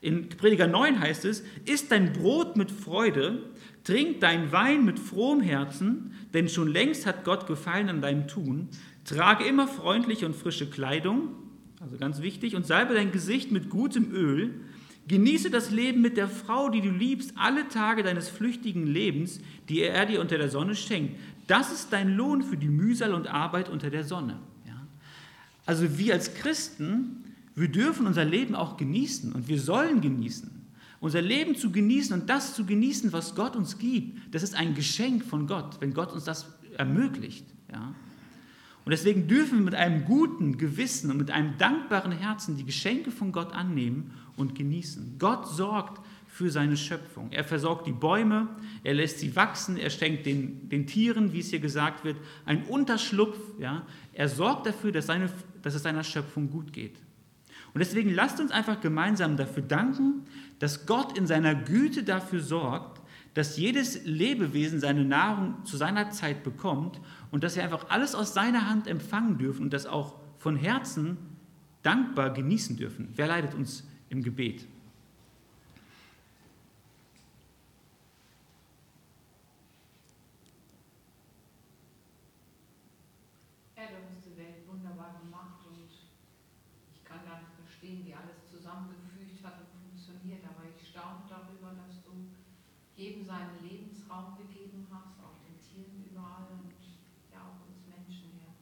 [0.00, 3.50] In Prediger 9 heißt es, isst dein Brot mit Freude,
[3.84, 8.68] trink dein Wein mit frohem Herzen, denn schon längst hat Gott Gefallen an deinem Tun.
[9.04, 11.28] Trage immer freundliche und frische Kleidung,
[11.80, 14.54] also ganz wichtig, und salbe dein Gesicht mit gutem Öl,
[15.08, 19.82] Genieße das Leben mit der Frau, die du liebst, alle Tage deines flüchtigen Lebens, die
[19.82, 21.18] er dir unter der Sonne schenkt.
[21.48, 24.38] Das ist dein Lohn für die Mühsal und Arbeit unter der Sonne.
[25.66, 30.50] Also wir als Christen, wir dürfen unser Leben auch genießen und wir sollen genießen.
[31.00, 34.74] Unser Leben zu genießen und das zu genießen, was Gott uns gibt, das ist ein
[34.74, 36.46] Geschenk von Gott, wenn Gott uns das
[36.78, 37.44] ermöglicht.
[37.70, 37.94] Ja?
[38.84, 43.10] Und deswegen dürfen wir mit einem guten Gewissen und mit einem dankbaren Herzen die Geschenke
[43.10, 45.16] von Gott annehmen und genießen.
[45.18, 47.30] Gott sorgt für seine Schöpfung.
[47.30, 48.48] Er versorgt die Bäume,
[48.82, 52.64] er lässt sie wachsen, er schenkt den, den Tieren, wie es hier gesagt wird, einen
[52.64, 53.38] Unterschlupf.
[53.58, 53.86] Ja?
[54.14, 55.30] Er sorgt dafür, dass, seine,
[55.62, 56.96] dass es seiner Schöpfung gut geht.
[57.74, 60.26] Und deswegen lasst uns einfach gemeinsam dafür danken,
[60.58, 63.00] dass Gott in seiner Güte dafür sorgt,
[63.34, 68.34] dass jedes Lebewesen seine Nahrung zu seiner Zeit bekommt und dass wir einfach alles aus
[68.34, 71.16] seiner Hand empfangen dürfen und das auch von Herzen
[71.82, 73.08] dankbar genießen dürfen.
[73.14, 74.66] Wer leidet uns im Gebet.
[83.74, 88.46] Herr, du hast die Welt wunderbar gemacht und ich kann gar nicht verstehen, wie alles
[88.46, 92.30] zusammengefügt hat und funktioniert, aber ich staune darüber, dass du
[92.94, 96.70] jedem seinen Lebensraum gegeben hast, auch den Tieren überall und
[97.34, 98.54] ja auch uns Menschen her.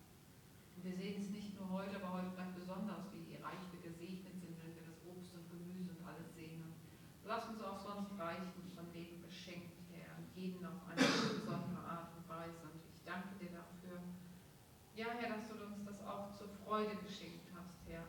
[0.73, 4.41] Und wir sehen es nicht nur heute, aber heute ganz besonders, wie reich wir gesegnet
[4.41, 6.65] sind, wenn wir das Obst und Gemüse und alles sehen.
[6.65, 6.81] Und
[7.21, 11.85] du hast uns auch sonst reichen von Leben geschenkt, Herr, und jeden auf eine besondere
[11.85, 12.73] Art und Weise.
[12.73, 14.01] Und ich danke dir dafür,
[15.01, 18.05] ja, Herr, dass du uns das auch zur Freude geschenkt hast, Herr.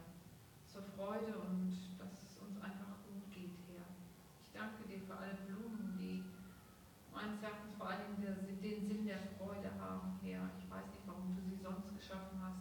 [0.68, 3.88] Zur Freude und dass es uns einfach gut geht, Herr.
[4.44, 6.24] Ich danke dir für alle Blumen, die
[7.14, 10.52] meines Erachtens vor allem den Sinn der Freude haben, Herr.
[10.60, 12.60] Ich weiß nicht, warum du sie sonst geschaffen hast.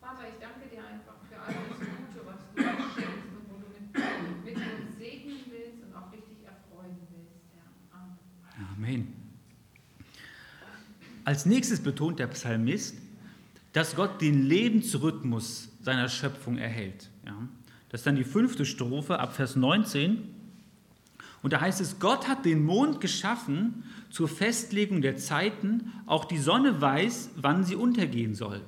[0.00, 3.72] Vater, ich danke dir einfach für alles Gute, was du uns schenkst und wo du
[3.72, 7.72] mit, mit uns segnen willst und auch richtig erfreuen willst, Herr.
[7.96, 8.18] Amen.
[8.76, 9.22] Amen.
[11.24, 12.96] Als nächstes betont der Psalmist,
[13.72, 17.10] dass Gott den Lebensrhythmus seiner Schöpfung erhält.
[17.24, 17.36] Ja?
[17.88, 20.28] Das ist dann die fünfte Strophe ab Vers 19.
[21.42, 26.38] Und da heißt es, Gott hat den Mond geschaffen zur Festlegung der Zeiten, auch die
[26.38, 28.60] Sonne weiß, wann sie untergehen soll.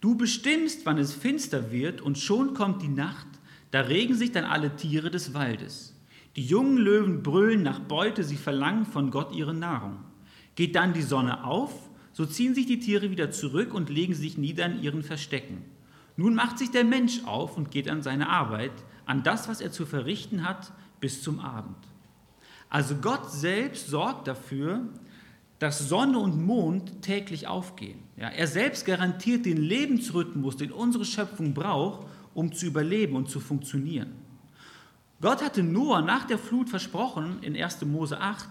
[0.00, 3.26] Du bestimmst, wann es finster wird, und schon kommt die Nacht,
[3.70, 5.94] da regen sich dann alle Tiere des Waldes.
[6.36, 9.96] Die jungen Löwen brüllen nach Beute, sie verlangen von Gott ihre Nahrung.
[10.54, 11.72] Geht dann die Sonne auf,
[12.12, 15.64] so ziehen sich die Tiere wieder zurück und legen sich nieder in ihren Verstecken.
[16.16, 18.72] Nun macht sich der Mensch auf und geht an seine Arbeit,
[19.04, 21.76] an das, was er zu verrichten hat, bis zum Abend.
[22.70, 24.82] Also Gott selbst sorgt dafür,
[25.58, 27.98] dass Sonne und Mond täglich aufgehen.
[28.16, 33.40] Ja, er selbst garantiert den Lebensrhythmus, den unsere Schöpfung braucht, um zu überleben und zu
[33.40, 34.12] funktionieren.
[35.20, 37.84] Gott hatte Noah nach der Flut versprochen in 1.
[37.86, 38.48] Mose 8,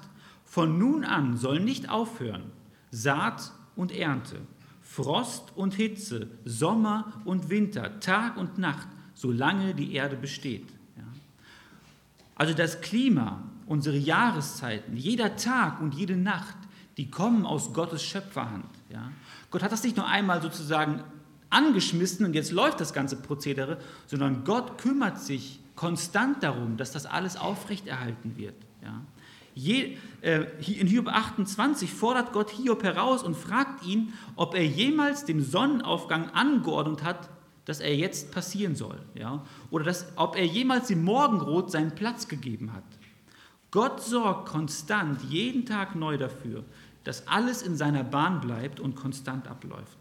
[0.54, 2.44] von nun an soll nicht aufhören
[2.92, 4.38] Saat und Ernte,
[4.84, 10.68] Frost und Hitze, Sommer und Winter, Tag und Nacht, solange die Erde besteht.
[12.36, 16.58] Also das Klima, unsere Jahreszeiten, jeder Tag und jede Nacht
[16.98, 18.70] die kommen aus Gottes Schöpferhand.
[18.92, 19.12] Ja?
[19.50, 21.04] Gott hat das nicht nur einmal sozusagen
[21.50, 27.08] angeschmissen und jetzt läuft das ganze Prozedere, sondern Gott kümmert sich konstant darum, dass das
[27.08, 28.54] alles aufrechterhalten wird.
[28.84, 29.02] Ja?
[29.56, 35.26] Je, äh, in Hiob 28 fordert Gott Hiob heraus und fragt ihn, ob er jemals
[35.26, 37.30] dem Sonnenaufgang angeordnet hat,
[37.66, 39.00] dass er jetzt passieren soll.
[39.16, 39.46] Ja?
[39.70, 42.84] Oder dass, ob er jemals dem Morgenrot seinen Platz gegeben hat.
[43.72, 46.64] Gott sorgt konstant jeden Tag neu dafür,
[47.04, 49.98] dass alles in seiner Bahn bleibt und konstant abläuft.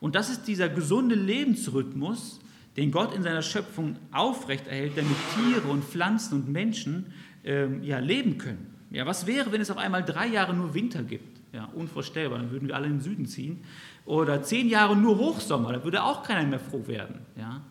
[0.00, 2.40] Und das ist dieser gesunde Lebensrhythmus,
[2.76, 7.12] den Gott in seiner Schöpfung aufrechterhält, damit Tiere und Pflanzen und Menschen
[7.44, 8.75] ähm, ja, leben können.
[8.90, 11.40] Ja, was wäre, wenn es auf einmal drei Jahre nur Winter gibt?
[11.52, 13.62] Ja, unvorstellbar, dann würden wir alle in den Süden ziehen.
[14.04, 17.20] Oder zehn Jahre nur Hochsommer, da würde auch keiner mehr froh werden.
[17.36, 17.62] Ja?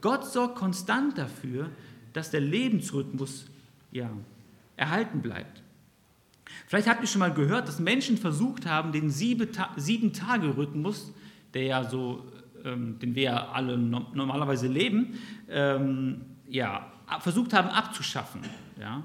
[0.00, 1.70] Gott sorgt konstant dafür,
[2.12, 3.46] dass der Lebensrhythmus
[3.90, 4.10] ja,
[4.76, 5.62] erhalten bleibt.
[6.66, 11.12] Vielleicht habt ihr schon mal gehört, dass Menschen versucht haben, den Sieben-Tage-Rhythmus,
[11.54, 12.26] der ja so,
[12.64, 18.42] ähm, den wir ja alle no normalerweise leben, ähm, ja, versucht haben abzuschaffen.
[18.78, 19.02] Ja?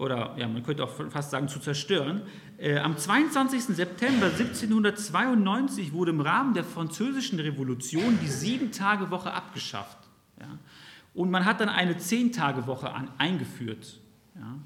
[0.00, 2.22] Oder ja, man könnte auch fast sagen, zu zerstören.
[2.56, 3.64] Äh, am 22.
[3.64, 9.98] September 1792 wurde im Rahmen der Französischen Revolution die Sieben-Tage-Woche abgeschafft.
[10.40, 10.46] Ja?
[11.12, 14.00] Und man hat dann eine Zehn-Tage-Woche eingeführt.
[14.36, 14.56] Ja?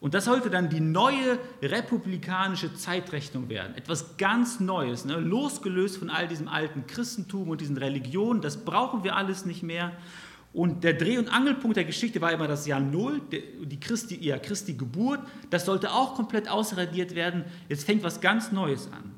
[0.00, 3.76] Und das sollte dann die neue republikanische Zeitrechnung werden.
[3.76, 5.20] Etwas ganz Neues, ne?
[5.20, 8.40] losgelöst von all diesem alten Christentum und diesen Religionen.
[8.40, 9.92] Das brauchen wir alles nicht mehr.
[10.56, 14.38] Und der Dreh- und Angelpunkt der Geschichte war immer das Jahr Null, die Christi, ja,
[14.38, 15.20] Christi Geburt.
[15.50, 17.44] Das sollte auch komplett ausradiert werden.
[17.68, 19.12] Jetzt fängt was ganz Neues an.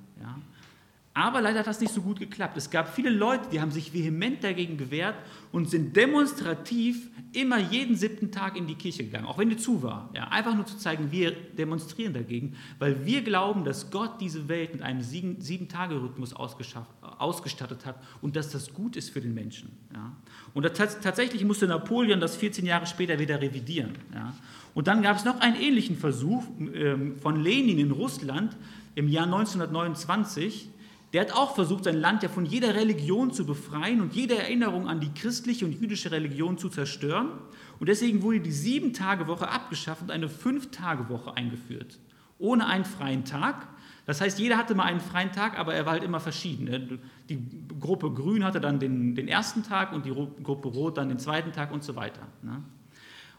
[1.18, 2.56] Aber leider hat das nicht so gut geklappt.
[2.56, 5.16] Es gab viele Leute, die haben sich vehement dagegen gewehrt
[5.50, 9.82] und sind demonstrativ immer jeden siebten Tag in die Kirche gegangen, auch wenn die zu
[9.82, 10.10] war.
[10.14, 14.74] Ja, einfach nur zu zeigen, wir demonstrieren dagegen, weil wir glauben, dass Gott diese Welt
[14.74, 19.72] mit einem Sieben-Tage-Rhythmus ausgestattet hat und dass das gut ist für den Menschen.
[19.92, 20.12] Ja.
[20.54, 23.98] Und tatsächlich musste Napoleon das 14 Jahre später wieder revidieren.
[24.14, 24.34] Ja.
[24.72, 28.56] Und dann gab es noch einen ähnlichen Versuch ähm, von Lenin in Russland
[28.94, 30.70] im Jahr 1929
[31.12, 34.88] der hat auch versucht, sein Land ja von jeder Religion zu befreien und jede Erinnerung
[34.88, 37.30] an die christliche und jüdische Religion zu zerstören.
[37.78, 41.98] Und deswegen wurde die Sieben-Tage-Woche abgeschafft und eine Fünf-Tage-Woche eingeführt.
[42.38, 43.68] Ohne einen freien Tag.
[44.04, 47.00] Das heißt, jeder hatte mal einen freien Tag, aber er war halt immer verschieden.
[47.28, 47.42] Die
[47.80, 51.52] Gruppe Grün hatte dann den, den ersten Tag und die Gruppe Rot dann den zweiten
[51.52, 52.22] Tag und so weiter.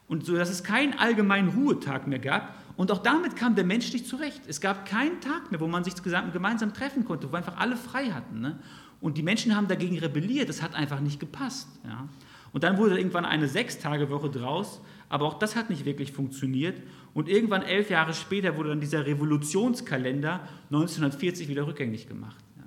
[0.10, 2.56] Und so, dass es keinen allgemeinen Ruhetag mehr gab.
[2.76, 4.42] Und auch damit kam der Mensch nicht zurecht.
[4.48, 8.10] Es gab keinen Tag mehr, wo man sich gemeinsam treffen konnte, wo einfach alle frei
[8.10, 8.42] hatten.
[8.42, 8.60] Ne?
[9.00, 10.50] Und die Menschen haben dagegen rebelliert.
[10.50, 11.70] Das hat einfach nicht gepasst.
[11.86, 12.10] Ja?
[12.52, 16.82] Und dann wurde irgendwann eine Sechstagewoche draus, aber auch das hat nicht wirklich funktioniert.
[17.14, 20.42] Und irgendwann elf Jahre später wurde dann dieser Revolutionskalender
[20.72, 22.44] 1940 wieder rückgängig gemacht.
[22.58, 22.64] Ja?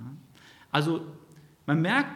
[0.71, 1.07] Also
[1.67, 2.11] man merkt,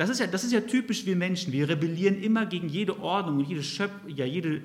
[0.00, 1.52] das ist, ja, das ist ja typisch wir Menschen.
[1.52, 4.62] Wir rebellieren immer gegen jede Ordnung und jede, Schöpf, ja, jede,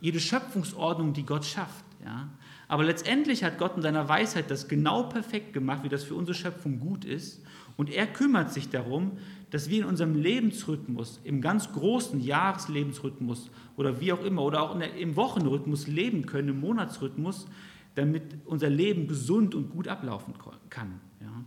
[0.00, 1.84] jede Schöpfungsordnung, die Gott schafft.
[2.02, 2.30] Ja?
[2.68, 6.34] Aber letztendlich hat Gott in seiner Weisheit das genau perfekt gemacht, wie das für unsere
[6.34, 7.42] Schöpfung gut ist.
[7.76, 9.18] Und er kümmert sich darum,
[9.50, 14.78] dass wir in unserem Lebensrhythmus, im ganz großen Jahreslebensrhythmus oder wie auch immer, oder auch
[14.78, 17.46] der, im Wochenrhythmus leben können, im Monatsrhythmus,
[17.94, 20.32] damit unser Leben gesund und gut ablaufen
[20.70, 20.98] kann.
[21.20, 21.44] Ja?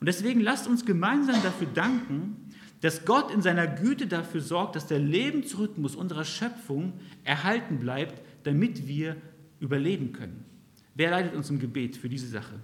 [0.00, 2.50] Und deswegen lasst uns gemeinsam dafür danken,
[2.80, 8.88] dass Gott in seiner Güte dafür sorgt, dass der Lebensrhythmus unserer Schöpfung erhalten bleibt, damit
[8.88, 9.16] wir
[9.60, 10.44] überleben können.
[10.94, 12.60] Wer leitet uns im Gebet für diese Sache?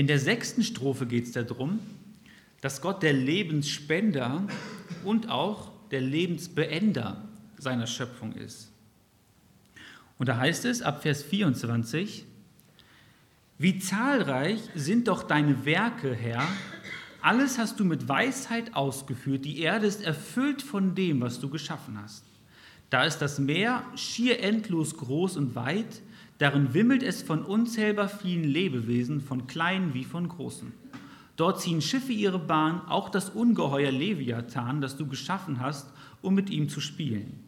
[0.00, 1.78] In der sechsten Strophe geht es darum,
[2.62, 4.48] dass Gott der Lebensspender
[5.04, 8.72] und auch der Lebensbeender seiner Schöpfung ist.
[10.16, 12.24] Und da heißt es ab Vers 24,
[13.58, 16.48] wie zahlreich sind doch deine Werke, Herr,
[17.20, 22.00] alles hast du mit Weisheit ausgeführt, die Erde ist erfüllt von dem, was du geschaffen
[22.02, 22.24] hast.
[22.88, 26.00] Da ist das Meer schier endlos groß und weit,
[26.40, 30.72] darin wimmelt es von unzählbar vielen Lebewesen, von kleinen wie von großen.
[31.36, 36.50] Dort ziehen Schiffe ihre Bahn, auch das Ungeheuer Leviathan, das du geschaffen hast, um mit
[36.50, 37.44] ihm zu spielen.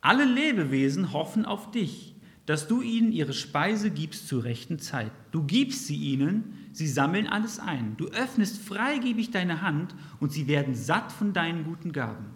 [0.00, 2.14] Alle Lebewesen hoffen auf dich,
[2.46, 5.12] dass du ihnen ihre Speise gibst zur rechten Zeit.
[5.32, 7.96] Du gibst sie ihnen, sie sammeln alles ein.
[7.96, 12.26] Du öffnest freigebig deine Hand und sie werden satt von deinen guten Gaben.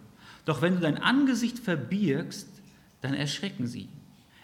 [0.45, 2.47] Doch wenn du dein Angesicht verbirgst,
[3.01, 3.89] dann erschrecken sie.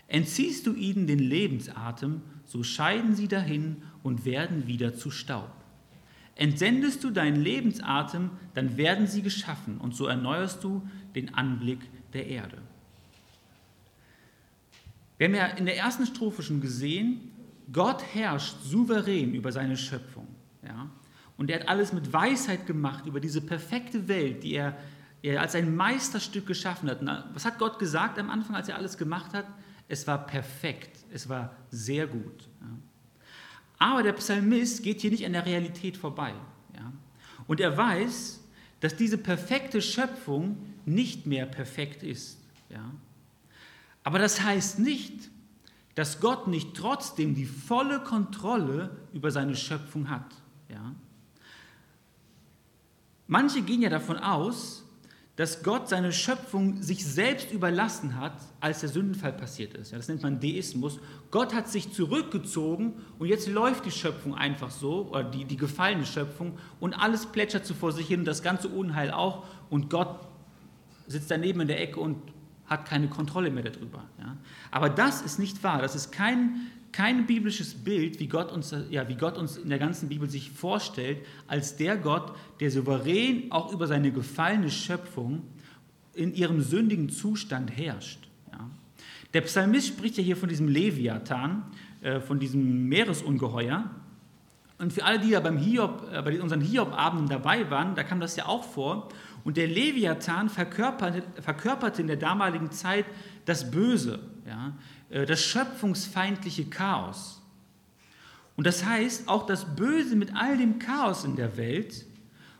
[0.09, 5.51] Entziehst du ihnen den Lebensatem, so scheiden sie dahin und werden wieder zu Staub.
[6.35, 11.79] Entsendest du deinen Lebensatem, dann werden sie geschaffen und so erneuerst du den Anblick
[12.13, 12.57] der Erde.
[15.17, 17.31] Wir haben ja in der ersten Strophe schon gesehen,
[17.71, 20.27] Gott herrscht souverän über seine Schöpfung.
[20.65, 20.89] Ja?
[21.37, 24.75] Und er hat alles mit Weisheit gemacht über diese perfekte Welt, die er
[25.21, 26.99] er als ein Meisterstück geschaffen hat.
[27.33, 29.45] Was hat Gott gesagt am Anfang, als er alles gemacht hat?
[29.89, 32.47] Es war perfekt, es war sehr gut.
[33.77, 36.33] Aber der Psalmist geht hier nicht an der Realität vorbei.
[37.47, 38.39] Und er weiß,
[38.79, 42.37] dass diese perfekte Schöpfung nicht mehr perfekt ist.
[44.03, 45.29] Aber das heißt nicht,
[45.95, 50.35] dass Gott nicht trotzdem die volle Kontrolle über seine Schöpfung hat.
[53.27, 54.83] Manche gehen ja davon aus,
[55.39, 59.91] dass Gott seine Schöpfung sich selbst überlassen hat, als der Sündenfall passiert ist.
[59.91, 60.99] Ja, das nennt man Deismus.
[61.31, 66.05] Gott hat sich zurückgezogen und jetzt läuft die Schöpfung einfach so, oder die, die gefallene
[66.05, 69.45] Schöpfung, und alles plätschert so vor sich hin das ganze Unheil auch.
[69.69, 70.27] Und Gott
[71.07, 72.17] sitzt daneben in der Ecke und
[72.65, 74.03] hat keine Kontrolle mehr darüber.
[74.19, 74.35] Ja.
[74.71, 75.81] Aber das ist nicht wahr.
[75.81, 79.79] Das ist kein, kein biblisches Bild, wie Gott, uns, ja, wie Gott uns in der
[79.79, 85.43] ganzen Bibel sich vorstellt, als der Gott, der souverän auch über seine gefallene Schöpfung
[86.13, 88.27] in ihrem sündigen Zustand herrscht.
[88.51, 88.69] Ja.
[89.33, 91.63] Der Psalmist spricht ja hier von diesem Leviathan,
[92.01, 93.89] äh, von diesem Meeresungeheuer.
[94.79, 98.19] Und für alle, die ja beim Hiob, äh, bei unseren Hiob-Abenden dabei waren, da kam
[98.19, 99.09] das ja auch vor.
[99.43, 103.05] Und der Leviathan verkörperte, verkörperte in der damaligen Zeit
[103.45, 104.19] das Böse.
[104.47, 104.73] Ja.
[105.09, 107.41] Äh, das schöpfungsfeindliche Chaos.
[108.55, 112.05] Und das heißt, auch das Böse mit all dem Chaos in der Welt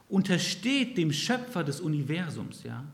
[0.07, 2.63] untersteht dem Schöpfer des Universums.
[2.63, 2.85] Ja?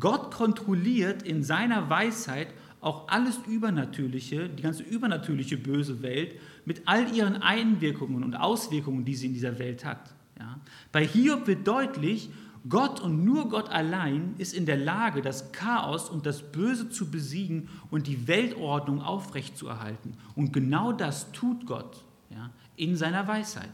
[0.00, 2.48] Gott kontrolliert in seiner Weisheit
[2.80, 9.14] auch alles Übernatürliche, die ganze übernatürliche böse Welt mit all ihren Einwirkungen und Auswirkungen, die
[9.14, 10.14] sie in dieser Welt hat.
[10.38, 10.58] Ja?
[10.90, 12.30] Bei Hiob wird deutlich,
[12.68, 17.10] Gott und nur Gott allein ist in der Lage, das Chaos und das Böse zu
[17.10, 20.14] besiegen und die Weltordnung aufrechtzuerhalten.
[20.34, 23.72] Und genau das tut Gott ja, in seiner Weisheit.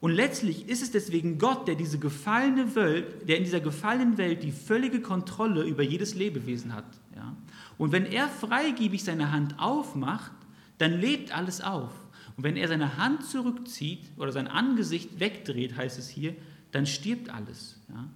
[0.00, 4.42] Und letztlich ist es deswegen Gott, der, diese gefallene Welt, der in dieser gefallenen Welt
[4.42, 6.86] die völlige Kontrolle über jedes Lebewesen hat.
[7.14, 7.36] Ja.
[7.76, 10.32] Und wenn er freigebig seine Hand aufmacht,
[10.78, 11.92] dann lebt alles auf.
[12.36, 16.34] Und wenn er seine Hand zurückzieht oder sein Angesicht wegdreht, heißt es hier,
[16.72, 17.78] dann stirbt alles.
[17.88, 18.06] Ja?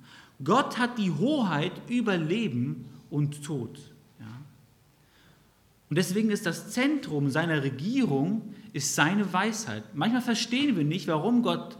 [0.42, 3.78] Gott hat die Hoheit über Leben und Tod.
[4.20, 4.26] Ja?
[5.90, 9.84] Und deswegen ist das Zentrum seiner Regierung ist seine Weisheit.
[9.94, 11.78] Manchmal verstehen wir nicht, warum Gott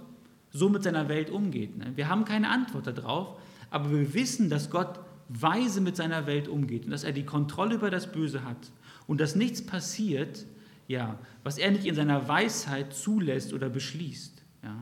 [0.53, 1.77] so mit seiner Welt umgeht.
[1.77, 1.93] Ne?
[1.97, 6.85] Wir haben keine Antwort darauf, aber wir wissen, dass Gott weise mit seiner Welt umgeht
[6.85, 8.70] und dass er die Kontrolle über das Böse hat
[9.09, 10.47] und dass nichts passiert,
[10.87, 14.43] ja, was er nicht in seiner Weisheit zulässt oder beschließt.
[14.62, 14.77] Ja.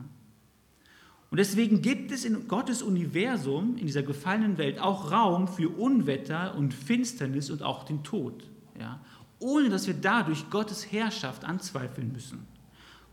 [1.33, 6.53] Und deswegen gibt es in Gottes Universum, in dieser gefallenen Welt, auch Raum für Unwetter
[6.53, 8.43] und Finsternis und auch den Tod.
[8.79, 8.99] Ja?
[9.39, 12.45] Ohne dass wir dadurch Gottes Herrschaft anzweifeln müssen.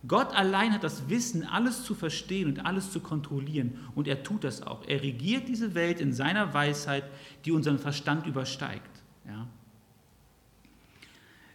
[0.06, 3.78] Gott allein hat das Wissen, alles zu verstehen und alles zu kontrollieren.
[3.94, 4.86] Und er tut das auch.
[4.86, 7.04] Er regiert diese Welt in seiner Weisheit,
[7.46, 9.00] die unseren Verstand übersteigt.
[9.26, 9.46] Ja?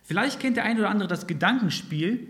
[0.01, 2.27] Vielleicht kennt der eine oder andere das Gedankenspiel,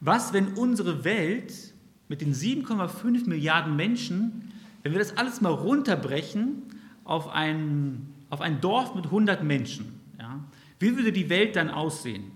[0.00, 1.74] was, wenn unsere Welt
[2.08, 4.52] mit den 7,5 Milliarden Menschen,
[4.82, 6.62] wenn wir das alles mal runterbrechen
[7.04, 10.40] auf ein, auf ein Dorf mit 100 Menschen, ja,
[10.78, 12.32] wie würde die Welt dann aussehen?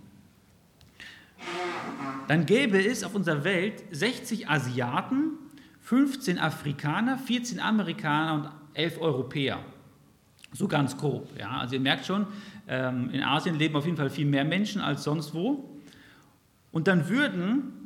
[2.29, 5.33] Dann gäbe es auf unserer Welt 60 Asiaten,
[5.81, 9.59] 15 Afrikaner, 14 Amerikaner und 11 Europäer.
[10.53, 11.29] So ganz grob.
[11.39, 11.59] Ja.
[11.59, 12.27] Also ihr merkt schon,
[12.69, 15.79] ähm, in Asien leben auf jeden Fall viel mehr Menschen als sonst wo.
[16.71, 17.82] Und dann würden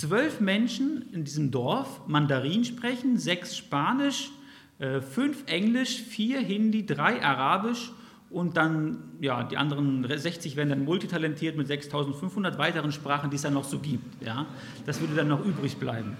[0.00, 4.30] zwölf Menschen in diesem Dorf Mandarin sprechen, sechs Spanisch,
[4.78, 7.92] äh, fünf Englisch, vier Hindi, drei Arabisch
[8.28, 13.42] und dann, ja, die anderen 60 werden dann multitalentiert mit 6500 weiteren Sprachen, die es
[13.42, 14.22] dann noch so gibt.
[14.22, 14.46] Ja?
[14.84, 16.16] Das würde dann noch übrig bleiben.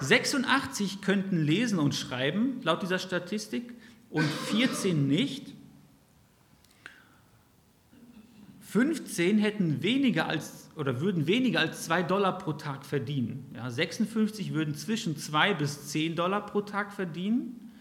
[0.00, 3.72] 86 könnten lesen und schreiben, laut dieser Statistik,
[4.10, 5.54] und 14 nicht.
[8.62, 13.50] 15 hätten weniger als oder würden weniger als 2 Dollar pro Tag verdienen.
[13.52, 17.72] Ja, 56 würden zwischen 2 bis 10 Dollar pro Tag verdienen.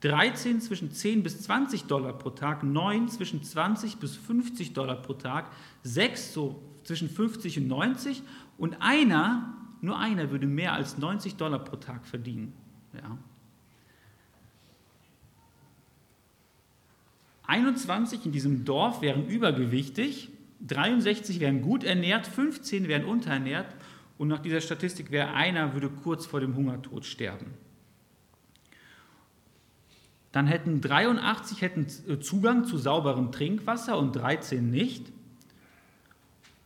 [0.00, 5.12] 13 zwischen 10 bis 20 Dollar pro Tag, 9 zwischen 20 bis 50 Dollar pro
[5.12, 5.50] Tag,
[5.82, 8.22] 6 so zwischen 50 und 90
[8.56, 12.54] und einer, nur einer würde mehr als 90 Dollar pro Tag verdienen.
[12.94, 13.18] Ja.
[17.46, 20.30] 21 in diesem Dorf wären übergewichtig,
[20.60, 23.74] 63 wären gut ernährt, 15 wären unterernährt
[24.18, 27.54] und nach dieser Statistik wäre einer, würde kurz vor dem Hungertod sterben.
[30.32, 35.10] Dann hätten 83 hätten äh, Zugang zu sauberem Trinkwasser und 13 nicht.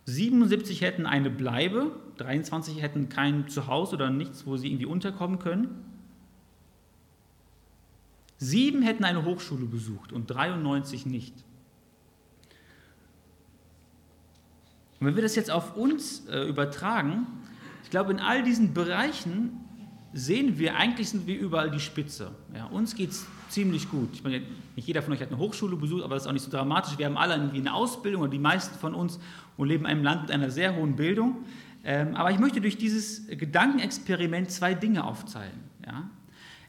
[0.07, 5.85] 77 hätten eine Bleibe, 23 hätten kein Zuhause oder nichts, wo sie irgendwie unterkommen können.
[8.39, 11.35] Sieben hätten eine Hochschule besucht und 93 nicht.
[15.01, 17.27] Und wenn wir das jetzt auf uns äh, übertragen,
[17.85, 19.59] ich glaube, in all diesen Bereichen
[20.13, 22.33] sehen wir, eigentlich sind wir überall die Spitze.
[22.55, 24.11] Ja, uns geht es ziemlich gut.
[24.13, 24.43] Ich meine,
[24.77, 26.99] nicht jeder von euch hat eine Hochschule besucht, aber das ist auch nicht so dramatisch.
[26.99, 29.19] Wir haben alle irgendwie eine Ausbildung oder die meisten von uns
[29.57, 31.45] und leben in einem Land mit einer sehr hohen Bildung.
[31.83, 35.61] Ähm, aber ich möchte durch dieses Gedankenexperiment zwei Dinge aufzeigen.
[35.87, 36.11] Ja?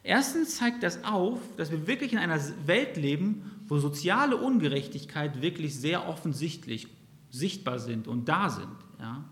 [0.03, 5.75] Erstens zeigt das auf, dass wir wirklich in einer Welt leben, wo soziale Ungerechtigkeit wirklich
[5.75, 6.87] sehr offensichtlich
[7.31, 8.67] sichtbar sind und da sind.
[8.99, 9.23] Ja?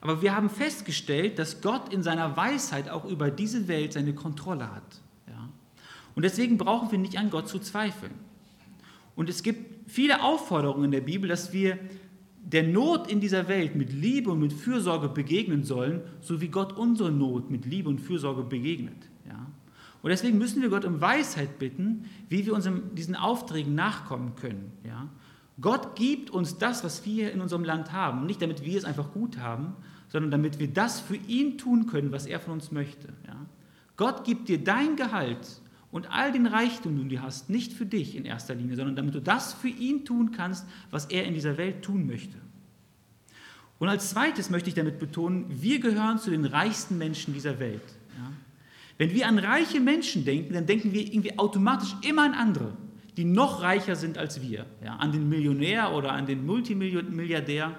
[0.00, 4.70] Aber wir haben festgestellt, dass Gott in seiner Weisheit auch über diese Welt seine Kontrolle
[4.70, 5.00] hat.
[6.16, 8.14] Und deswegen brauchen wir nicht an Gott zu zweifeln.
[9.14, 11.78] Und es gibt viele Aufforderungen in der Bibel, dass wir
[12.42, 16.72] der Not in dieser Welt mit Liebe und mit Fürsorge begegnen sollen, so wie Gott
[16.72, 19.10] unsere Not mit Liebe und Fürsorge begegnet.
[19.28, 19.46] Ja?
[20.02, 24.72] Und deswegen müssen wir Gott um Weisheit bitten, wie wir unseren, diesen Aufträgen nachkommen können.
[24.84, 25.08] Ja?
[25.60, 29.12] Gott gibt uns das, was wir in unserem Land haben, nicht damit wir es einfach
[29.12, 29.74] gut haben,
[30.08, 33.08] sondern damit wir das für ihn tun können, was er von uns möchte.
[33.26, 33.46] Ja?
[33.96, 38.16] Gott gibt dir dein Gehalt und all den Reichtum, den du hast, nicht für dich
[38.16, 41.56] in erster Linie, sondern damit du das für ihn tun kannst, was er in dieser
[41.56, 42.36] Welt tun möchte.
[43.78, 47.82] Und als zweites möchte ich damit betonen, wir gehören zu den reichsten Menschen dieser Welt.
[48.16, 48.32] Ja?
[48.98, 52.76] Wenn wir an reiche Menschen denken, dann denken wir irgendwie automatisch immer an andere,
[53.16, 54.66] die noch reicher sind als wir.
[54.84, 54.96] Ja?
[54.96, 57.74] An den Millionär oder an den Multimilliardär.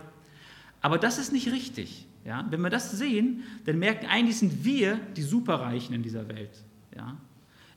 [0.82, 2.08] Aber das ist nicht richtig.
[2.26, 2.46] Ja?
[2.50, 6.64] Wenn wir das sehen, dann merken eigentlich sind wir die Superreichen in dieser Welt.
[6.96, 7.18] Ja?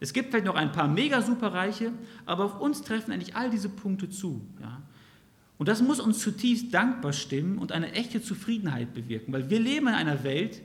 [0.00, 1.92] Es gibt vielleicht noch ein paar mega superreiche,
[2.24, 4.40] aber auf uns treffen eigentlich all diese Punkte zu.
[4.60, 4.82] Ja?
[5.58, 9.88] Und das muss uns zutiefst dankbar stimmen und eine echte Zufriedenheit bewirken, weil wir leben
[9.88, 10.62] in einer Welt,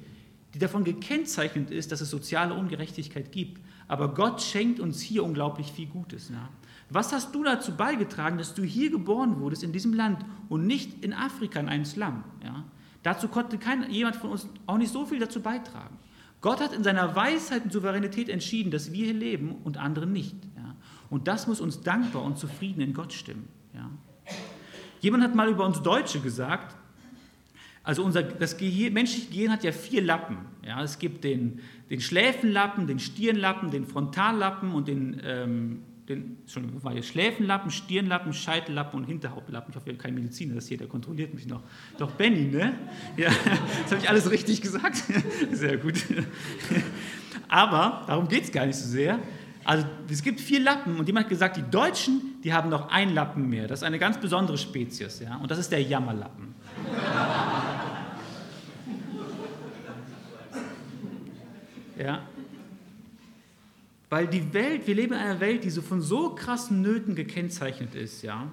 [0.53, 3.61] die davon gekennzeichnet ist, dass es soziale Ungerechtigkeit gibt.
[3.89, 6.29] Aber Gott schenkt uns hier unglaublich viel Gutes.
[6.29, 6.49] Ja?
[6.89, 11.03] Was hast du dazu beigetragen, dass du hier geboren wurdest, in diesem Land und nicht
[11.03, 12.23] in Afrika in einem Slum?
[12.43, 12.63] Ja?
[13.01, 15.97] Dazu konnte kein, jemand von uns auch nicht so viel dazu beitragen.
[16.41, 20.35] Gott hat in seiner Weisheit und Souveränität entschieden, dass wir hier leben und andere nicht.
[20.55, 20.75] Ja?
[21.09, 23.47] Und das muss uns dankbar und zufrieden in Gott stimmen.
[23.73, 23.89] Ja?
[25.01, 26.75] Jemand hat mal über uns Deutsche gesagt,
[27.83, 30.37] also unser, das Gehirn, menschliche Gehirn hat ja vier Lappen.
[30.63, 30.83] Ja?
[30.83, 36.93] Es gibt den, den Schläfenlappen, den Stirnlappen, den Frontallappen und den ähm, den schon war
[36.93, 39.71] hier Schläfenlappen, Stirnlappen, Scheitellappen und Hinterhauptlappen.
[39.71, 41.61] Ich hoffe, ihr habt keinen Mediziner, das hier, der kontrolliert mich noch.
[41.97, 42.73] Doch Benny, ne?
[43.17, 43.29] Ja,
[43.83, 45.03] das habe ich alles richtig gesagt.
[45.51, 45.95] Sehr gut.
[47.47, 49.19] Aber darum geht es gar nicht so sehr.
[49.63, 53.15] Also es gibt vier Lappen und jemand hat gesagt, die Deutschen, die haben noch einen
[53.15, 53.67] Lappen mehr.
[53.67, 55.37] Das ist eine ganz besondere Spezies, ja?
[55.37, 56.53] Und das ist der Jammerlappen.
[61.97, 62.21] Ja,
[64.09, 67.95] weil die Welt, wir leben in einer Welt, die so von so krassen Nöten gekennzeichnet
[67.95, 68.51] ist, ja.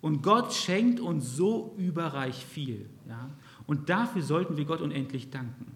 [0.00, 3.30] Und Gott schenkt uns so überreich viel, ja.
[3.66, 5.72] Und dafür sollten wir Gott unendlich danken.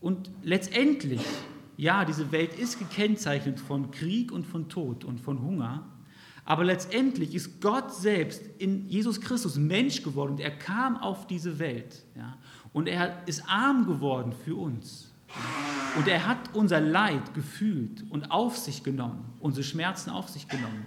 [0.00, 1.20] Und letztendlich,
[1.76, 5.86] ja, diese Welt ist gekennzeichnet von Krieg und von Tod und von Hunger.
[6.44, 11.58] Aber letztendlich ist Gott selbst in Jesus Christus Mensch geworden und er kam auf diese
[11.58, 12.02] Welt.
[12.16, 12.38] Ja?
[12.72, 15.12] Und er ist arm geworden für uns.
[15.96, 20.86] Und er hat unser Leid gefühlt und auf sich genommen, unsere Schmerzen auf sich genommen.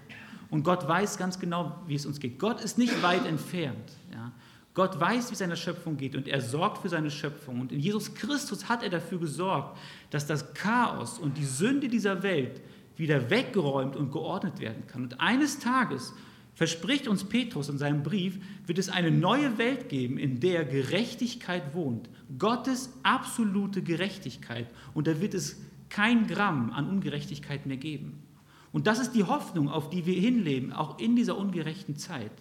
[0.49, 2.39] Und Gott weiß ganz genau, wie es uns geht.
[2.39, 3.97] Gott ist nicht weit entfernt.
[4.11, 4.31] Ja.
[4.73, 7.59] Gott weiß, wie es seiner Schöpfung geht und er sorgt für seine Schöpfung.
[7.59, 9.77] Und in Jesus Christus hat er dafür gesorgt,
[10.09, 12.61] dass das Chaos und die Sünde dieser Welt
[12.95, 15.03] wieder weggeräumt und geordnet werden kann.
[15.03, 16.13] Und eines Tages
[16.55, 21.73] verspricht uns Petrus in seinem Brief, wird es eine neue Welt geben, in der Gerechtigkeit
[21.73, 22.09] wohnt.
[22.37, 24.67] Gottes absolute Gerechtigkeit.
[24.93, 28.23] Und da wird es kein Gramm an Ungerechtigkeit mehr geben.
[28.71, 32.31] Und das ist die Hoffnung, auf die wir hinleben, auch in dieser ungerechten Zeit.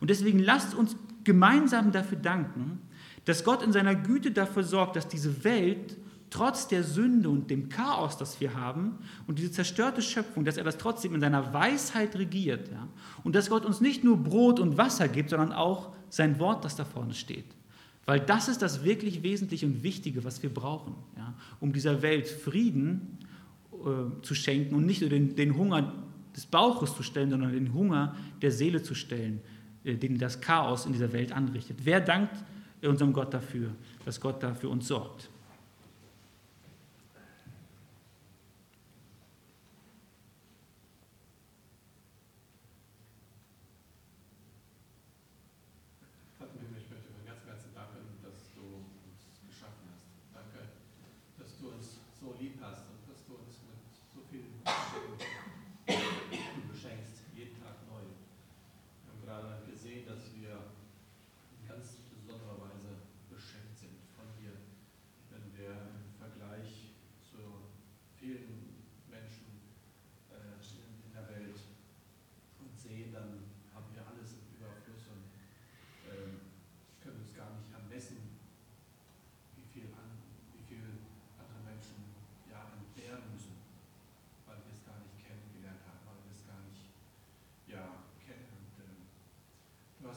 [0.00, 2.80] Und deswegen lasst uns gemeinsam dafür danken,
[3.26, 5.96] dass Gott in seiner Güte dafür sorgt, dass diese Welt
[6.30, 10.64] trotz der Sünde und dem Chaos, das wir haben und diese zerstörte Schöpfung, dass er
[10.64, 12.68] das trotzdem in seiner Weisheit regiert.
[12.68, 12.88] Ja?
[13.24, 16.76] Und dass Gott uns nicht nur Brot und Wasser gibt, sondern auch sein Wort, das
[16.76, 17.46] da vorne steht.
[18.06, 21.34] Weil das ist das wirklich Wesentliche und Wichtige, was wir brauchen, ja?
[21.60, 23.18] um dieser Welt Frieden
[23.72, 25.92] äh, zu schenken und nicht nur den, den Hunger
[26.34, 29.40] des Bauches zu stellen, sondern den Hunger der Seele zu stellen,
[29.84, 31.78] äh, den das Chaos in dieser Welt anrichtet.
[31.82, 32.36] Wer dankt
[32.82, 33.70] unserem Gott dafür,
[34.04, 35.28] dass Gott da für uns sorgt?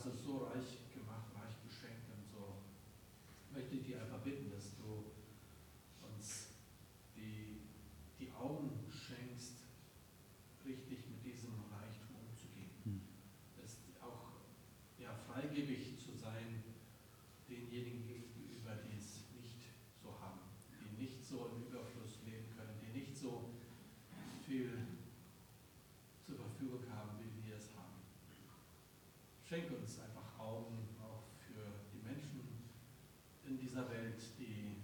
[0.04, 2.60] Hast es so reich gemacht, reich beschenkt und so
[3.56, 5.16] möchte ich dir einfach bitten, dass du
[6.04, 6.50] uns
[7.16, 7.62] die,
[8.20, 9.64] die Augen schenkst,
[10.66, 12.76] richtig mit diesem Reichtum umzugehen.
[12.84, 13.02] Hm.
[13.64, 14.44] Es auch
[15.00, 16.64] ja, freigebig zu sein
[17.48, 19.72] denjenigen gegenüber, die es nicht
[20.04, 20.42] so haben,
[20.82, 23.52] die nicht so im Überfluss leben können, die nicht so
[24.46, 24.84] viel
[26.26, 27.84] zur Verfügung haben, wie wir es haben.
[29.54, 32.42] Schenke uns einfach Augen auch für die Menschen
[33.46, 34.82] in dieser Welt, die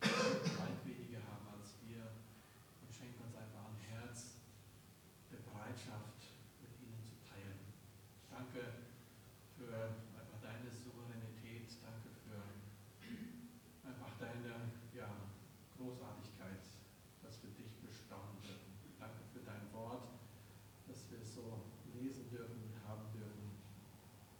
[0.00, 2.00] weit weniger haben als wir.
[2.80, 4.40] Und schenke uns einfach ein Herz
[5.28, 6.32] der Bereitschaft,
[6.64, 7.60] mit ihnen zu teilen.
[8.32, 8.88] Danke
[9.52, 11.68] für einfach deine Souveränität.
[11.84, 12.40] Danke für
[13.84, 15.12] einfach deine ja,
[15.76, 16.64] Großartigkeit,
[17.20, 18.96] dass wir dich bestaunen dürfen.
[18.96, 20.08] Danke für dein Wort,
[20.88, 23.48] dass wir es so lesen dürfen, haben dürfen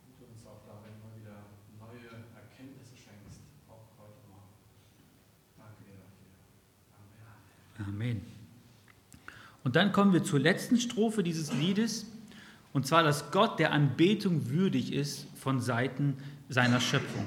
[0.05, 1.45] und du uns auch darin immer wieder
[1.77, 4.55] neue Erkenntnisse schenkst, auch heute Morgen.
[5.57, 6.33] Danke dir dafür.
[7.77, 8.17] Amen.
[8.17, 8.39] Amen.
[9.63, 12.05] Und dann kommen wir zur letzten Strophe dieses Liedes,
[12.71, 16.17] und zwar, dass Gott der Anbetung würdig ist von Seiten
[16.49, 17.25] seiner Schöpfung.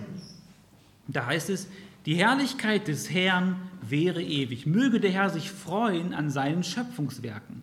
[1.09, 1.69] Da heißt es,
[2.07, 4.67] die Herrlichkeit des Herrn wäre ewig.
[4.67, 7.63] Möge der Herr sich freuen an seinen Schöpfungswerken.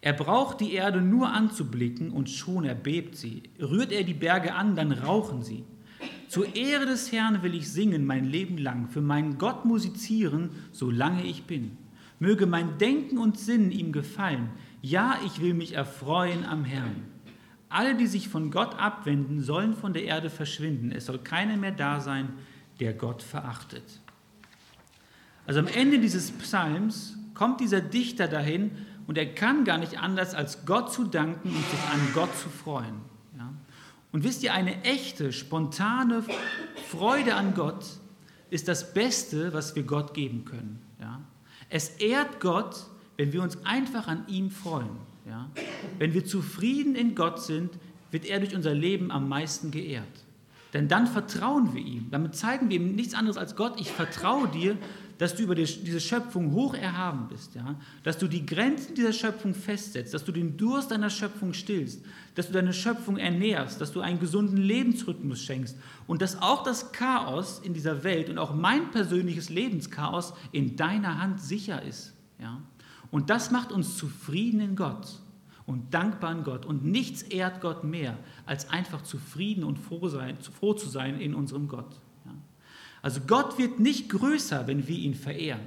[0.00, 3.44] Er braucht die Erde nur anzublicken und schon erbebt sie.
[3.60, 5.64] Rührt er die Berge an, dann rauchen sie.
[6.28, 11.24] Zur Ehre des Herrn will ich singen mein Leben lang, für meinen Gott musizieren, solange
[11.24, 11.76] ich bin.
[12.22, 14.50] Möge mein Denken und Sinn ihm gefallen.
[14.80, 17.02] Ja, ich will mich erfreuen am Herrn.
[17.68, 20.92] Alle, die sich von Gott abwenden, sollen von der Erde verschwinden.
[20.92, 22.28] Es soll keiner mehr da sein,
[22.78, 23.82] der Gott verachtet.
[25.46, 28.70] Also am Ende dieses Psalms kommt dieser Dichter dahin
[29.08, 32.48] und er kann gar nicht anders, als Gott zu danken und sich an Gott zu
[32.50, 33.00] freuen.
[33.36, 33.52] Ja?
[34.12, 36.22] Und wisst ihr, eine echte, spontane
[36.88, 37.84] Freude an Gott
[38.48, 40.80] ist das Beste, was wir Gott geben können.
[41.00, 41.20] Ja?
[41.74, 42.76] Es ehrt Gott,
[43.16, 44.90] wenn wir uns einfach an ihm freuen.
[45.26, 45.48] Ja?
[45.98, 47.70] Wenn wir zufrieden in Gott sind,
[48.10, 50.04] wird er durch unser Leben am meisten geehrt.
[50.74, 52.08] Denn dann vertrauen wir ihm.
[52.10, 54.76] Damit zeigen wir ihm nichts anderes als Gott, ich vertraue dir,
[55.22, 57.76] dass du über diese Schöpfung hoch erhaben bist, ja?
[58.02, 62.04] dass du die Grenzen dieser Schöpfung festsetzt, dass du den Durst deiner Schöpfung stillst,
[62.34, 65.76] dass du deine Schöpfung ernährst, dass du einen gesunden Lebensrhythmus schenkst
[66.08, 71.22] und dass auch das Chaos in dieser Welt und auch mein persönliches Lebenschaos in deiner
[71.22, 72.14] Hand sicher ist.
[72.40, 72.60] Ja?
[73.12, 75.20] Und das macht uns zufrieden in Gott
[75.66, 76.66] und dankbar in Gott.
[76.66, 81.32] Und nichts ehrt Gott mehr, als einfach zufrieden und froh, sein, froh zu sein in
[81.32, 82.00] unserem Gott.
[83.02, 83.08] Ja?
[83.08, 85.60] Also Gott wird nicht größer, wenn wir ihn verehren.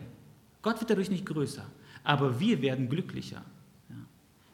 [0.61, 1.65] Gott wird dadurch nicht größer,
[2.03, 3.43] aber wir werden glücklicher,
[3.89, 3.95] ja,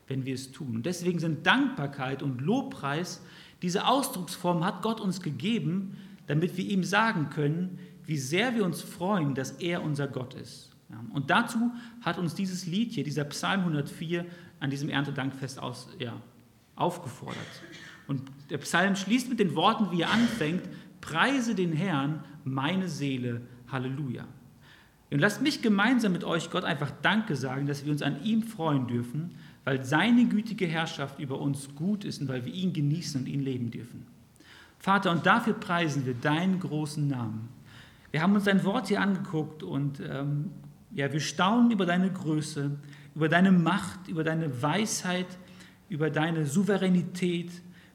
[0.08, 0.76] wenn wir es tun.
[0.76, 3.22] Und deswegen sind Dankbarkeit und Lobpreis
[3.62, 5.96] Diese Ausdrucksform hat Gott uns gegeben,
[6.28, 10.72] damit wir ihm sagen können, wie sehr wir uns freuen, dass er unser Gott ist.
[11.14, 11.72] Und dazu
[12.02, 14.26] hat uns dieses Lied hier, dieser Psalm 104,
[14.60, 16.20] an diesem Erntedankfest aus, ja,
[16.76, 17.38] aufgefordert.
[18.08, 20.64] Und der Psalm schließt mit den Worten, wie er anfängt,
[21.02, 23.42] Preise den Herrn, meine Seele,
[23.72, 24.26] Halleluja.
[25.12, 28.44] Und lasst mich gemeinsam mit euch Gott einfach Danke sagen, dass wir uns an ihm
[28.44, 29.32] freuen dürfen,
[29.66, 33.42] weil seine gütige Herrschaft über uns gut ist und weil wir ihn genießen und ihn
[33.42, 34.08] leben dürfen.
[34.80, 37.50] Vater, und dafür preisen wir deinen großen Namen.
[38.12, 40.52] Wir haben uns dein Wort hier angeguckt und ähm,
[40.94, 42.72] ja, wir staunen über deine Größe,
[43.14, 45.28] über deine Macht, über deine Weisheit,
[45.90, 47.52] über deine Souveränität,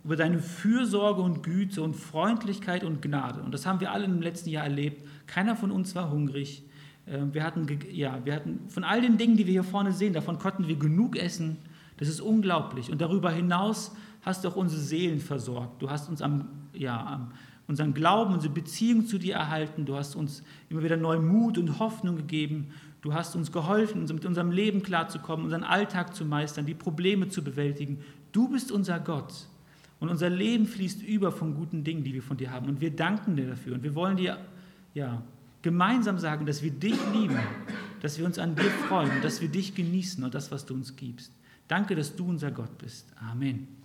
[0.06, 3.42] über deine Fürsorge und Güte und Freundlichkeit und Gnade.
[3.42, 5.04] Und das haben wir alle im letzten Jahr erlebt.
[5.26, 6.62] Keiner von uns war hungrig.
[7.08, 10.12] Ähm, wir hatten, ja, wir hatten von all den Dingen, die wir hier vorne sehen,
[10.12, 11.56] davon konnten wir genug essen.
[11.96, 12.92] Das ist unglaublich.
[12.92, 15.82] Und darüber hinaus hast du auch unsere Seelen versorgt.
[15.82, 17.32] Du hast uns am, ja, am,
[17.66, 19.86] unseren Glauben, unsere Beziehung zu dir erhalten.
[19.86, 22.68] Du hast uns immer wieder neuen Mut und Hoffnung gegeben.
[23.02, 27.42] Du hast uns geholfen, mit unserem Leben klarzukommen, unseren Alltag zu meistern, die Probleme zu
[27.42, 28.04] bewältigen.
[28.30, 29.48] Du bist unser Gott.
[29.98, 32.68] Und unser Leben fließt über von guten Dingen, die wir von dir haben.
[32.68, 33.74] Und wir danken dir dafür.
[33.74, 34.38] Und wir wollen dir
[34.94, 35.22] ja,
[35.62, 37.38] gemeinsam sagen, dass wir dich lieben,
[38.02, 40.96] dass wir uns an dir freuen dass wir dich genießen und das, was du uns
[40.96, 41.32] gibst.
[41.68, 43.06] Danke, dass du unser Gott bist.
[43.18, 43.75] Amen.